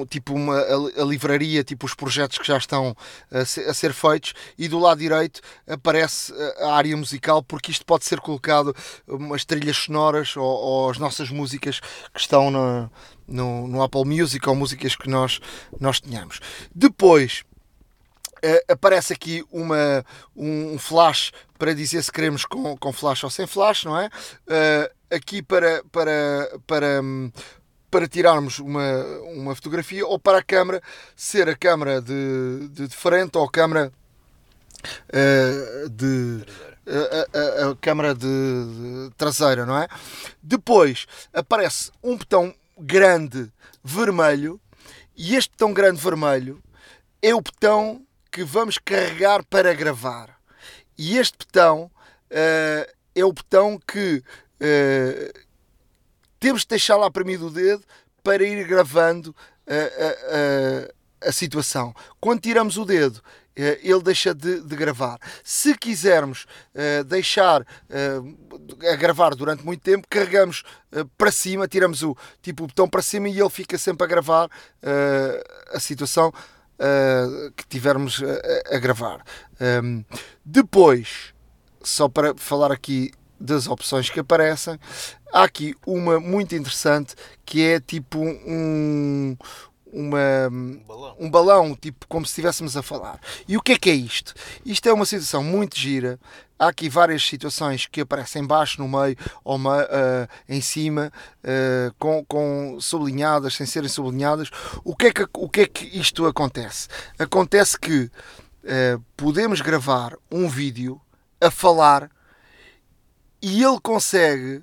[0.09, 2.97] tipo uma, a, a, livraria, tipo os projetos que já estão
[3.31, 7.85] a ser, a ser, feitos, e do lado direito aparece a área musical, porque isto
[7.85, 8.75] pode ser colocado
[9.07, 11.81] umas trilhas sonoras ou, ou as nossas músicas
[12.13, 12.91] que estão no,
[13.27, 15.41] no, no, Apple Music ou músicas que nós,
[15.79, 16.41] nós tenhamos.
[16.75, 17.43] Depois.
[18.43, 20.03] Uh, aparece aqui uma,
[20.35, 24.07] um flash para dizer se queremos com, com flash ou sem flash, não é?
[24.07, 27.03] Uh, aqui para, para, para,
[27.91, 30.83] para tirarmos uma, uma fotografia ou para a câmara
[31.17, 33.93] ser a câmara de, de, de frente ou a câmara
[35.09, 36.45] uh, de
[36.87, 39.87] a, a, a, câmara de, de, traseira, não é?
[40.43, 43.53] Depois aparece um botão grande
[43.85, 44.61] vermelho
[45.17, 46.63] e este botão grande vermelho
[47.23, 50.37] é o botão que vamos carregar para gravar.
[50.97, 51.91] E este botão
[52.31, 54.23] uh, é o botão que
[54.61, 55.41] uh,
[56.41, 57.85] temos de deixar lá para mim do dedo
[58.23, 59.35] para ir gravando
[59.69, 61.95] a, a, a, situação.
[62.19, 63.23] Quando tiramos o dedo,
[63.55, 65.19] eh, ele deixa de, de gravar.
[65.45, 70.63] Se quisermos uh, deixar uh, a gravar durante muito tempo, carregamos
[70.93, 74.09] uh, para cima, tiramos o tipo o botão para cima e ele fica sempre a
[74.09, 74.49] gravar
[75.73, 76.33] a situação
[77.55, 78.23] que tivermos
[78.73, 79.23] a, a gravar.
[79.85, 80.03] Um,
[80.43, 81.35] depois,
[81.83, 84.79] só para falar aqui das opções que aparecem,
[85.33, 87.15] há aqui uma muito interessante
[87.45, 89.37] que é tipo um,
[89.93, 91.17] uma, um balão.
[91.19, 93.21] um balão, tipo como se estivéssemos a falar.
[93.47, 94.35] E o que é que é isto?
[94.65, 96.19] Isto é uma situação muito gira.
[96.59, 101.11] Há aqui várias situações que aparecem embaixo, no meio, ou uh, em cima,
[101.43, 104.51] uh, com, com sublinhadas, sem serem sublinhadas.
[104.85, 106.87] O que, é que, o que é que isto acontece?
[107.19, 111.01] Acontece que uh, podemos gravar um vídeo
[111.41, 112.11] a falar
[113.41, 114.63] e ele consegue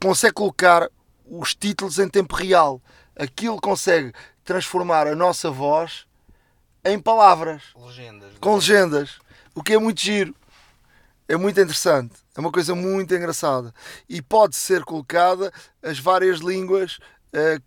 [0.00, 0.88] consegue colocar
[1.24, 2.80] os títulos em tempo real.
[3.16, 4.12] Aquilo consegue
[4.44, 6.06] transformar a nossa voz
[6.84, 7.62] em palavras.
[7.76, 8.32] Legendas.
[8.40, 9.18] Com legendas.
[9.54, 10.34] O que é muito giro.
[11.28, 12.14] É muito interessante.
[12.36, 13.74] É uma coisa muito engraçada.
[14.08, 15.52] E pode ser colocada
[15.82, 16.98] as várias línguas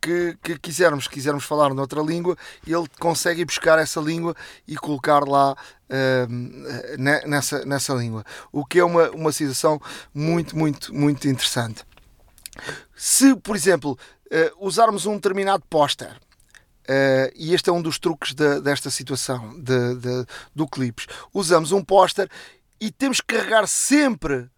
[0.01, 1.03] que, que quisermos.
[1.03, 2.36] Se quisermos falar noutra língua,
[2.66, 4.36] ele consegue buscar essa língua
[4.68, 5.53] e colocar lá
[5.89, 8.24] uh, nessa, nessa língua.
[8.51, 9.80] O que é uma, uma situação
[10.14, 11.84] muito, muito, muito interessante.
[12.95, 13.97] Se, por exemplo,
[14.28, 19.60] uh, usarmos um determinado póster, uh, e este é um dos truques de, desta situação
[19.60, 22.30] de, de, do clipes, usamos um póster
[22.80, 24.49] e temos que carregar sempre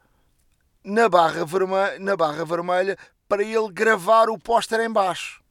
[0.83, 2.97] na barra, vermelha, na barra vermelha
[3.31, 5.41] para ele gravar o póster em baixo.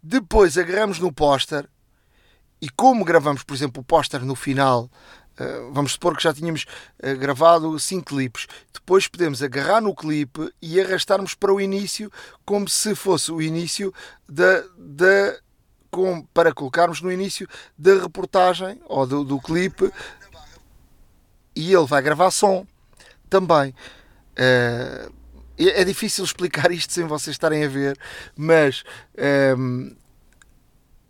[0.00, 1.68] Depois agarramos no póster
[2.60, 4.88] e como gravamos, por exemplo, o póster no final
[5.36, 6.64] eh, vamos supor que já tínhamos
[7.02, 8.46] uh, gravado 5 clipes.
[8.72, 12.08] Depois podemos agarrar no clipe e arrastarmos para o início,
[12.44, 13.92] como se fosse o início
[14.28, 14.62] da.
[14.78, 15.40] da
[15.90, 19.92] com, para colocarmos no início da reportagem ou do, do clipe
[21.54, 22.64] e ele vai gravar som
[23.28, 23.74] também.
[24.38, 25.21] Uh,
[25.70, 27.98] é, difícil explicar isto sem vocês estarem a ver,
[28.36, 28.84] mas
[29.58, 29.94] um,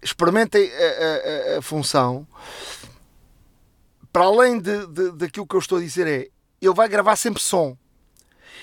[0.03, 2.27] experimentem a, a, a função
[4.13, 6.29] para além de, de, daquilo que eu estou a dizer, é
[6.61, 7.77] ele vai gravar sempre som.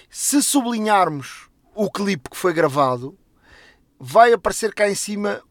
[0.10, 3.18] Se sublinharmos o clipe que foi gravado,
[4.00, 5.42] vai aparecer cá em cima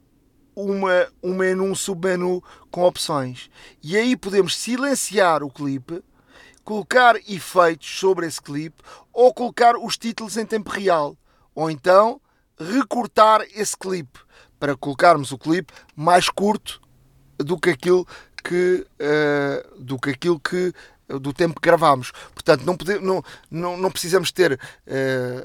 [0.54, 3.50] uma, um menu, um submenu com opções.
[3.82, 6.02] E aí podemos silenciar o clipe,
[6.68, 11.16] colocar efeitos sobre esse clipe ou colocar os títulos em tempo real.
[11.54, 12.20] Ou então
[12.60, 14.20] recortar esse clipe
[14.60, 16.78] para colocarmos o clipe mais curto
[17.38, 18.06] do que aquilo
[18.44, 20.74] que, uh, do que aquilo que
[21.08, 22.12] do tempo que gravámos.
[22.34, 24.58] Portanto, não, pode, não, não, não precisamos ter uh,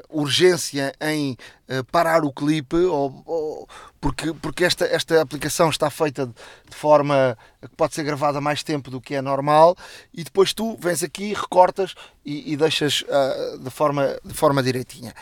[0.10, 1.38] urgência em
[1.70, 3.70] uh, parar o clipe, ou, ou,
[4.02, 8.92] porque, porque esta, esta aplicação está feita de forma que pode ser gravada mais tempo
[8.92, 9.78] do que é normal,
[10.14, 11.96] e depois tu vens aqui, recortas
[12.26, 15.14] e, e deixas uh, de, forma, de forma direitinha.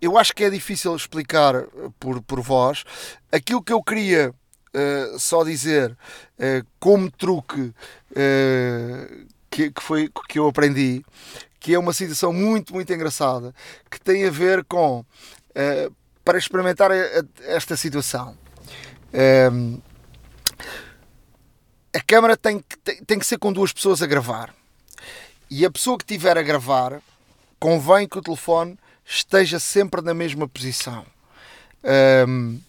[0.00, 1.64] eu acho que é difícil explicar
[1.98, 2.84] por, por voz.
[3.32, 4.34] Aquilo que eu queria
[4.76, 11.04] uh, só dizer uh, como truque uh, que, que, foi, que eu aprendi,
[11.58, 13.54] que é uma situação muito, muito engraçada,
[13.90, 15.04] que tem a ver com
[16.22, 16.90] para experimentar
[17.46, 18.36] esta situação.
[21.94, 24.54] a câmera tem que, tem, tem que ser com duas pessoas a gravar.
[25.48, 27.00] E a pessoa que estiver a gravar,
[27.58, 31.06] convém que o telefone esteja sempre na mesma posição.
[32.28, 32.60] Um,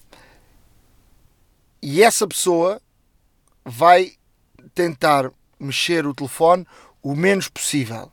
[1.82, 2.82] e essa pessoa
[3.66, 4.14] vai
[4.74, 6.66] tentar mexer o telefone
[7.02, 8.12] o menos possível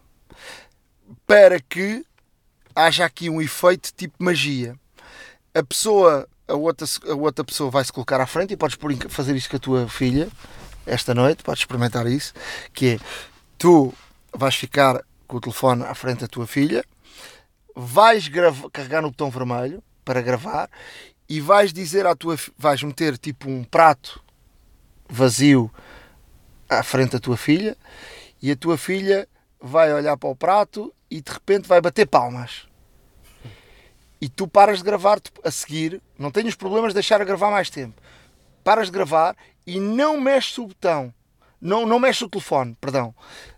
[1.27, 2.05] para que
[2.75, 4.75] haja aqui um efeito tipo magia.
[5.55, 8.77] A pessoa, a outra, a outra pessoa vai se colocar à frente e podes
[9.09, 10.29] fazer isso com a tua filha
[10.87, 12.35] esta noite, podes experimentar isso,
[12.73, 12.99] que é
[13.57, 13.95] tu
[14.33, 16.85] vais ficar com o telefone à frente da tua filha,
[17.75, 18.31] vais
[18.73, 20.69] carregar no botão vermelho para gravar
[21.29, 24.23] e vais dizer à tua vais meter tipo um prato
[25.09, 25.71] vazio
[26.69, 27.77] à frente da tua filha
[28.43, 29.29] e a tua filha
[29.61, 32.67] vai olhar para o prato e de repente vai bater palmas.
[34.25, 37.69] e tu paras de gravar a seguir, não tenhas problemas de deixar a gravar mais
[37.69, 38.01] tempo.
[38.63, 39.37] Paras de gravar
[39.67, 41.13] e não mexes o botão,
[41.61, 43.15] não, não mexes o telefone, perdão.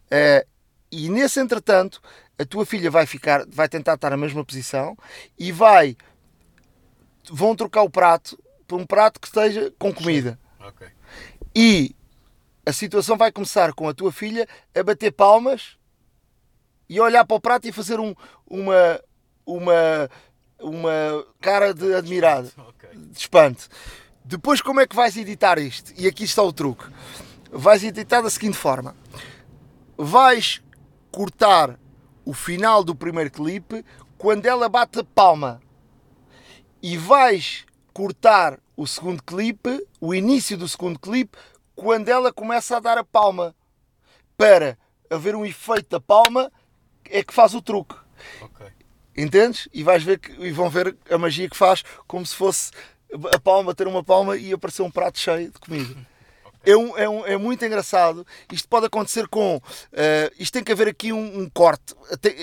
[0.07, 0.45] Uh,
[0.91, 2.03] e nesse entretanto,
[2.37, 4.99] a tua filha vai ficar, vai tentar estar na mesma posição
[5.39, 5.97] e vai
[7.31, 10.39] vão trocar o prato por um prato que esteja com comida.
[10.69, 10.89] Okay.
[11.55, 11.95] E
[12.65, 15.77] a situação vai começar com a tua filha a bater palmas
[16.89, 18.15] e olhar para o prato e fazer um,
[18.47, 19.01] uma,
[19.45, 20.11] uma,
[20.59, 22.51] uma cara de admirado,
[22.95, 23.69] de espanto.
[24.25, 25.93] Depois, como é que vais editar isto?
[25.97, 26.85] E aqui está o truque.
[27.51, 28.97] Vais editar da seguinte forma:
[29.97, 30.61] vais
[31.13, 31.79] cortar
[32.25, 33.85] o final do primeiro clipe
[34.19, 35.61] quando ela bate palma
[36.87, 41.37] e vais cortar o segundo clipe, o início do segundo clipe,
[41.75, 43.57] quando ela começa a dar a palma
[44.37, 44.79] para
[45.11, 46.49] haver um efeito da palma
[47.11, 47.97] é que faz o truque.
[48.41, 48.69] Okay.
[49.17, 49.69] Entendes?
[49.75, 52.71] E vais ver que, e vão ver a magia que faz como se fosse
[53.35, 55.93] a palma ter uma palma e aparecer um prato cheio de comida.
[56.67, 58.27] É, um, é, um, é muito engraçado.
[58.53, 59.57] Isto pode acontecer com.
[59.57, 61.95] Uh, isto tem que haver aqui um, um corte.
[62.21, 62.35] Tem,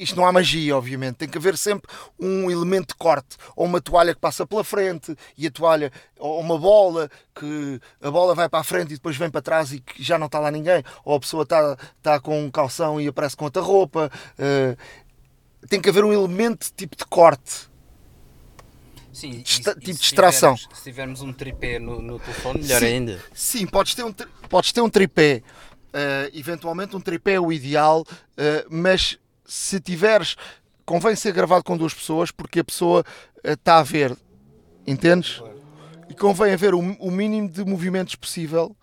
[0.00, 1.14] isto não há magia, obviamente.
[1.14, 1.88] Tem que haver sempre
[2.18, 3.36] um elemento de corte.
[3.54, 5.92] Ou uma toalha que passa pela frente e a toalha.
[6.18, 9.72] Ou uma bola que a bola vai para a frente e depois vem para trás
[9.72, 10.82] e que já não está lá ninguém.
[11.04, 14.10] Ou a pessoa está, está com um calção e aparece com outra roupa.
[14.34, 14.76] Uh,
[15.68, 17.68] tem que haver um elemento tipo de corte.
[19.12, 20.56] Sim, e, tipo de distração.
[20.56, 23.24] Se tivermos, se tivermos um tripé no, no telefone, melhor sim, ainda.
[23.32, 24.12] Sim, podes ter um,
[24.48, 25.42] podes ter um tripé.
[25.88, 30.36] Uh, eventualmente um tripé é o ideal, uh, mas se tiveres,
[30.84, 33.04] convém ser gravado com duas pessoas porque a pessoa
[33.42, 34.16] está uh, a ver,
[34.86, 35.42] entendes?
[36.08, 38.76] E convém haver o, o mínimo de movimentos possível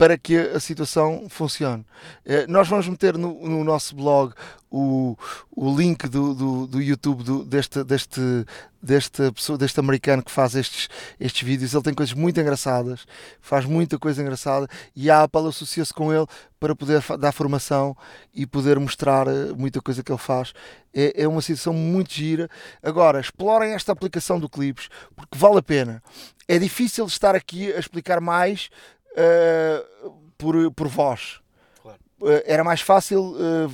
[0.00, 1.84] para que a situação funcione.
[2.24, 4.32] Eh, nós vamos meter no, no nosso blog
[4.70, 5.14] o,
[5.54, 8.46] o link do, do, do YouTube do, deste, deste,
[8.82, 10.88] deste, pessoa, deste americano que faz estes,
[11.20, 11.74] estes vídeos.
[11.74, 13.04] Ele tem coisas muito engraçadas,
[13.42, 14.66] faz muita coisa engraçada
[14.96, 16.26] e a Apple associa-se com ele
[16.58, 17.94] para poder dar formação
[18.32, 20.54] e poder mostrar eh, muita coisa que ele faz.
[20.94, 22.48] É, é uma situação muito gira.
[22.82, 26.02] Agora, explorem esta aplicação do Clips porque vale a pena.
[26.48, 28.70] É difícil estar aqui a explicar mais
[29.12, 31.40] uh, por, por voz.
[31.82, 31.98] Claro.
[32.20, 33.72] Uh, era mais fácil uh,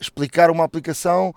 [0.00, 1.34] explicar uma aplicação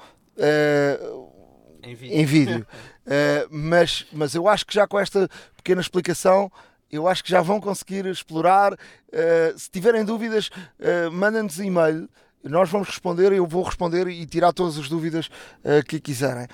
[1.83, 2.15] em vídeo.
[2.15, 2.67] Em vídeo.
[3.49, 6.51] mas, mas eu acho que já com esta pequena explicação
[6.91, 8.73] eu acho que já vão conseguir explorar.
[8.73, 12.09] Uh, se tiverem dúvidas, uh, mandem-nos e-mail.
[12.43, 16.47] Nós vamos responder, eu vou responder e tirar todas as dúvidas uh, que quiserem.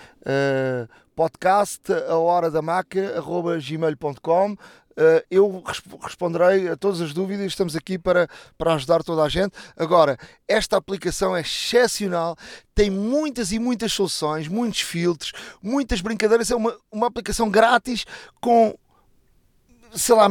[1.15, 4.57] podcast a hora da maca, arroba gmail.com Uh,
[5.29, 5.63] eu
[6.01, 7.45] responderei a todas as dúvidas.
[7.45, 9.53] Estamos aqui para, para ajudar toda a gente.
[9.75, 10.17] Agora,
[10.47, 12.35] esta aplicação é excepcional,
[12.75, 16.51] tem muitas e muitas soluções, muitos filtros, muitas brincadeiras.
[16.51, 18.05] É uma, uma aplicação grátis
[18.41, 18.77] com
[19.95, 20.27] sei lá,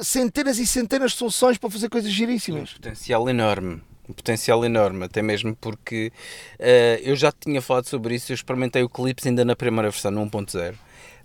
[0.00, 2.72] centenas e centenas de soluções para fazer coisas giríssimas.
[2.72, 3.82] Um potencial enorme.
[4.08, 6.12] Um potencial enorme, até mesmo porque
[6.58, 8.32] uh, eu já tinha falado sobre isso.
[8.32, 10.74] Eu experimentei o Clips ainda na primeira versão, no 1.0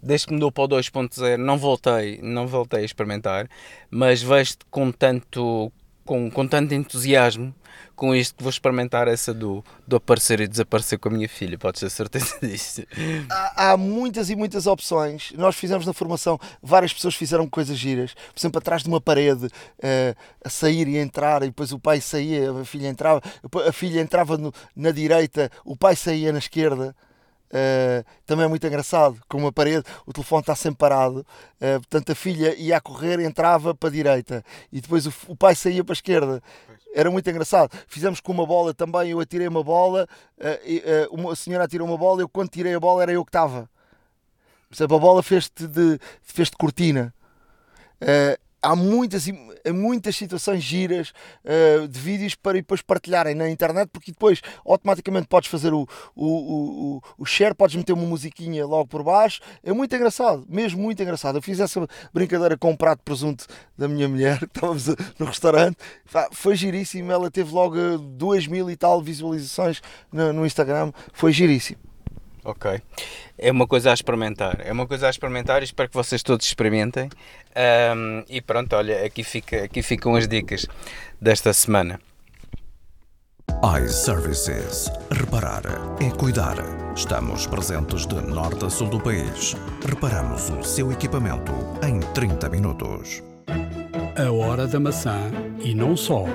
[0.01, 3.49] desde que mudou para o 2.0 não voltei, não voltei a experimentar,
[3.89, 5.71] mas vejo com tanto,
[6.05, 7.53] com, com tanto entusiasmo
[7.99, 11.57] com isto que vou experimentar essa do, do aparecer e desaparecer com a minha filha,
[11.57, 12.81] podes ter certeza disso.
[13.29, 15.33] Há, há, muitas e muitas opções.
[15.35, 19.47] Nós fizemos na formação, várias pessoas fizeram coisas giras, por exemplo, atrás de uma parede,
[19.47, 23.21] uh, a sair e entrar, e depois o pai saía, a filha entrava,
[23.67, 26.95] a filha entrava no, na direita, o pai saía na esquerda.
[27.49, 32.11] Uh, também é muito engraçado, com uma parede, o telefone está sempre parado, uh, portanto
[32.11, 35.83] a filha ia a correr, entrava para a direita e depois o, o pai saía
[35.83, 36.43] para a esquerda.
[36.93, 37.75] Era muito engraçado.
[37.87, 40.07] Fizemos com uma bola também, eu atirei uma bola,
[40.37, 43.69] uh, uma senhora atirou uma bola, eu quando tirei a bola era eu que estava.
[44.79, 47.11] A bola fez-te de, fez de cortina
[48.61, 49.27] há muitas,
[49.73, 51.13] muitas situações giras
[51.43, 56.27] uh, de vídeos para depois partilharem na internet, porque depois automaticamente podes fazer o, o,
[56.97, 59.41] o, o share, podes meter uma musiquinha logo por baixo.
[59.63, 61.37] É muito engraçado, mesmo muito engraçado.
[61.37, 63.45] Eu fiz essa brincadeira com um prato de presunto
[63.77, 64.87] da minha mulher, estávamos
[65.17, 65.77] no restaurante,
[66.31, 67.11] foi giríssimo.
[67.11, 69.81] Ela teve logo duas mil e tal visualizações
[70.11, 71.88] no, no Instagram, foi giríssimo.
[72.49, 72.81] Ok.
[73.37, 74.59] É uma coisa a experimentar.
[74.65, 77.07] É uma coisa a experimentar e espero que vocês todos experimentem.
[77.95, 80.65] Um, e pronto, olha, aqui, fica, aqui ficam as dicas
[81.21, 81.99] desta semana.
[83.85, 84.89] iServices.
[85.11, 85.61] Reparar
[86.01, 86.57] é cuidar.
[86.95, 89.55] Estamos presentes de norte a sul do país.
[89.87, 91.53] Reparamos o seu equipamento
[91.87, 93.21] em 30 minutos.
[94.17, 95.31] A hora da maçã
[95.63, 96.25] e não só.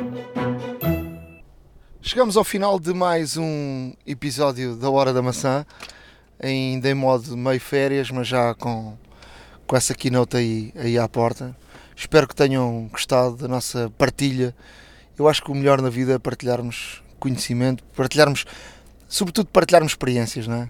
[2.07, 5.65] Chegamos ao final de mais um episódio da Hora da Maçã.
[6.43, 8.97] Ainda em modo meio férias, mas já com,
[9.66, 11.56] com essa keynote aí, aí à porta.
[11.97, 14.55] Espero que tenham gostado da nossa partilha.
[15.16, 18.44] Eu acho que o melhor na vida é partilharmos conhecimento, partilharmos,
[19.09, 20.69] sobretudo partilharmos experiências, não é?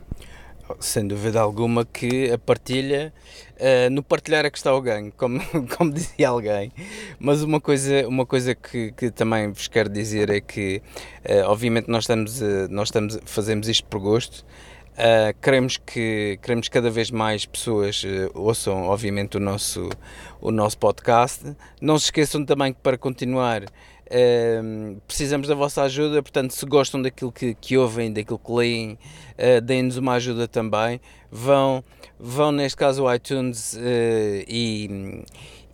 [0.81, 3.13] Sem dúvida alguma que a partilha,
[3.57, 5.39] uh, no partilhar é que está o ganho, como,
[5.77, 6.73] como dizia alguém.
[7.19, 10.81] Mas uma coisa, uma coisa que, que também vos quero dizer é que,
[11.29, 14.45] uh, obviamente, nós estamos, uh, nós estamos, fazemos isto por gosto.
[14.95, 19.89] Uh, queremos que queremos cada vez mais pessoas uh, ouçam obviamente o nosso
[20.41, 21.57] o nosso podcast.
[21.81, 26.23] Não se esqueçam também que para continuar uh, precisamos da vossa ajuda.
[26.23, 28.97] Portanto se gostam daquilo que, que ouvem daquilo que leem
[29.65, 31.01] deem-nos uma ajuda também.
[31.29, 31.83] Vão
[32.17, 33.77] vão neste caso ao iTunes
[34.47, 35.25] e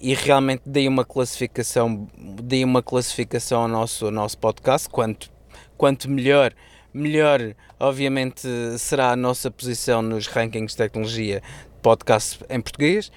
[0.01, 2.09] e realmente deem uma classificação
[2.43, 4.89] deem uma classificação ao nosso ao nosso podcast.
[4.89, 5.31] Quanto
[5.77, 6.55] quanto melhor
[6.93, 8.49] melhor, obviamente,
[8.79, 11.43] será a nossa posição nos rankings de tecnologia
[11.83, 13.11] podcast em português.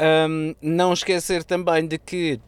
[0.00, 2.40] Um, não esquecer também de que,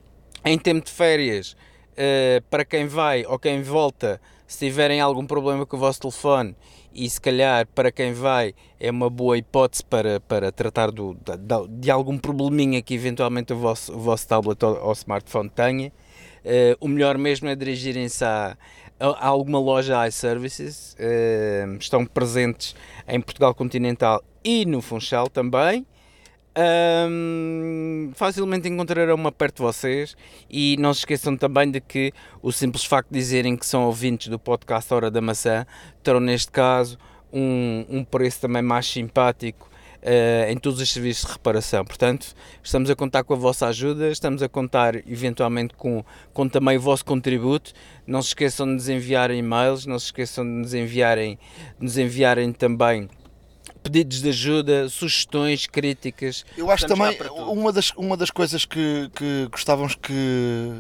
[0.45, 1.57] em tempo de férias,
[1.93, 6.55] uh, para quem vai ou quem volta, se tiverem algum problema com o vosso telefone,
[6.93, 11.69] e se calhar para quem vai é uma boa hipótese para, para tratar do, de,
[11.79, 16.77] de algum probleminha que eventualmente o vosso, o vosso tablet ou, ou smartphone tenha, uh,
[16.81, 18.57] o melhor mesmo é dirigirem-se a
[18.99, 22.75] há alguma loja iServices, uh, estão presentes
[23.07, 25.87] em Portugal Continental e no Funchal também.
[26.59, 30.17] Um, facilmente encontrarão uma perto de vocês
[30.49, 34.29] e não se esqueçam também de que o simples facto de dizerem que são ouvintes
[34.29, 35.67] do podcast Hora da Maçã
[36.03, 36.97] terão neste caso
[37.31, 39.69] um, um preço também mais simpático
[40.03, 41.85] uh, em todos os serviços de reparação.
[41.85, 46.77] Portanto, estamos a contar com a vossa ajuda, estamos a contar eventualmente com, com também
[46.77, 47.73] o vosso contributo.
[48.07, 51.39] Não se esqueçam de nos enviar e-mails, não se esqueçam de nos enviarem,
[51.79, 53.09] de nos enviarem também
[53.83, 56.45] pedidos de ajuda, sugestões, críticas.
[56.57, 60.73] Eu acho também uma das, uma das coisas que, que gostávamos que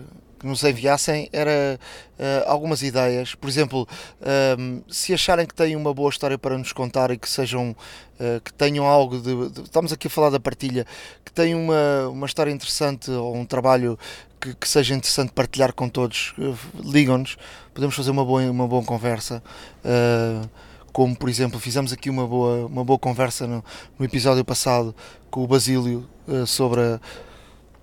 [0.46, 1.78] que nos enviassem era
[2.18, 3.34] uh, algumas ideias.
[3.34, 3.86] Por exemplo,
[4.24, 8.40] ehm, se acharem que têm uma boa história para nos contar e que sejam uh,
[8.40, 10.86] que tenham algo de, de, Estamos aqui a falar da partilha,
[11.24, 13.98] que tenham uma, uma história interessante ou um trabalho
[14.40, 17.36] que, que seja interessante partilhar com todos, uh, ligam-nos,
[17.74, 19.42] podemos fazer uma boa, uma boa conversa.
[20.92, 23.64] como por exemplo fizemos aqui uma boa, uma boa conversa no,
[23.98, 24.94] no episódio passado
[25.30, 26.08] com o Basílio
[26.46, 27.00] sobre a,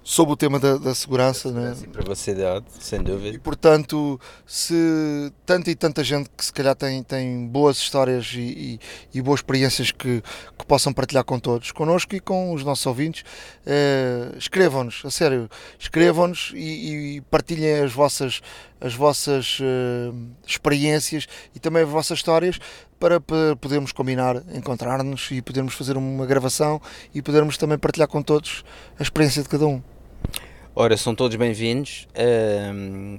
[0.04, 1.52] sobre o tema da, da segurança.
[1.52, 1.76] Né?
[1.82, 3.36] E privacidade, sem dúvida.
[3.36, 8.80] E portanto, se tanta e tanta gente que se calhar tem, tem boas histórias e,
[9.14, 10.22] e, e boas experiências que,
[10.58, 13.24] que possam partilhar com todos, connosco e com os nossos ouvintes,
[13.66, 15.50] eh, escrevam-nos, a sério,
[15.80, 18.42] escrevam-nos e, e, partilhem as vossas,
[18.82, 20.14] as vossas eh,
[20.46, 22.60] experiências e também as vossas histórias
[23.00, 26.82] para podermos combinar, encontrar-nos e podermos fazer uma gravação
[27.14, 28.64] e podermos também partilhar com todos
[28.98, 29.93] a experiência de cada um.
[30.76, 32.08] Ora, são todos bem-vindos.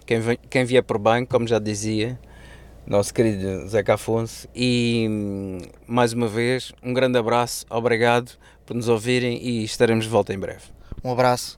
[0.06, 0.20] quem,
[0.50, 2.18] quem vier por bem, como já dizia
[2.84, 8.32] nosso querido Zeca Afonso, e mais uma vez, um grande abraço, obrigado
[8.66, 10.64] por nos ouvirem e estaremos de volta em breve.
[11.02, 11.56] Um abraço.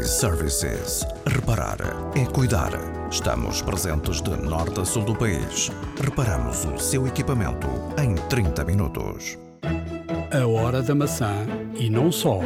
[0.00, 1.06] iServices.
[1.26, 1.76] Reparar
[2.16, 2.72] é cuidar.
[3.10, 5.70] Estamos presentes de norte a sul do país.
[6.02, 7.68] Reparamos o seu equipamento
[8.02, 9.38] em 30 minutos.
[10.32, 11.46] A hora da maçã
[11.78, 12.40] e não só.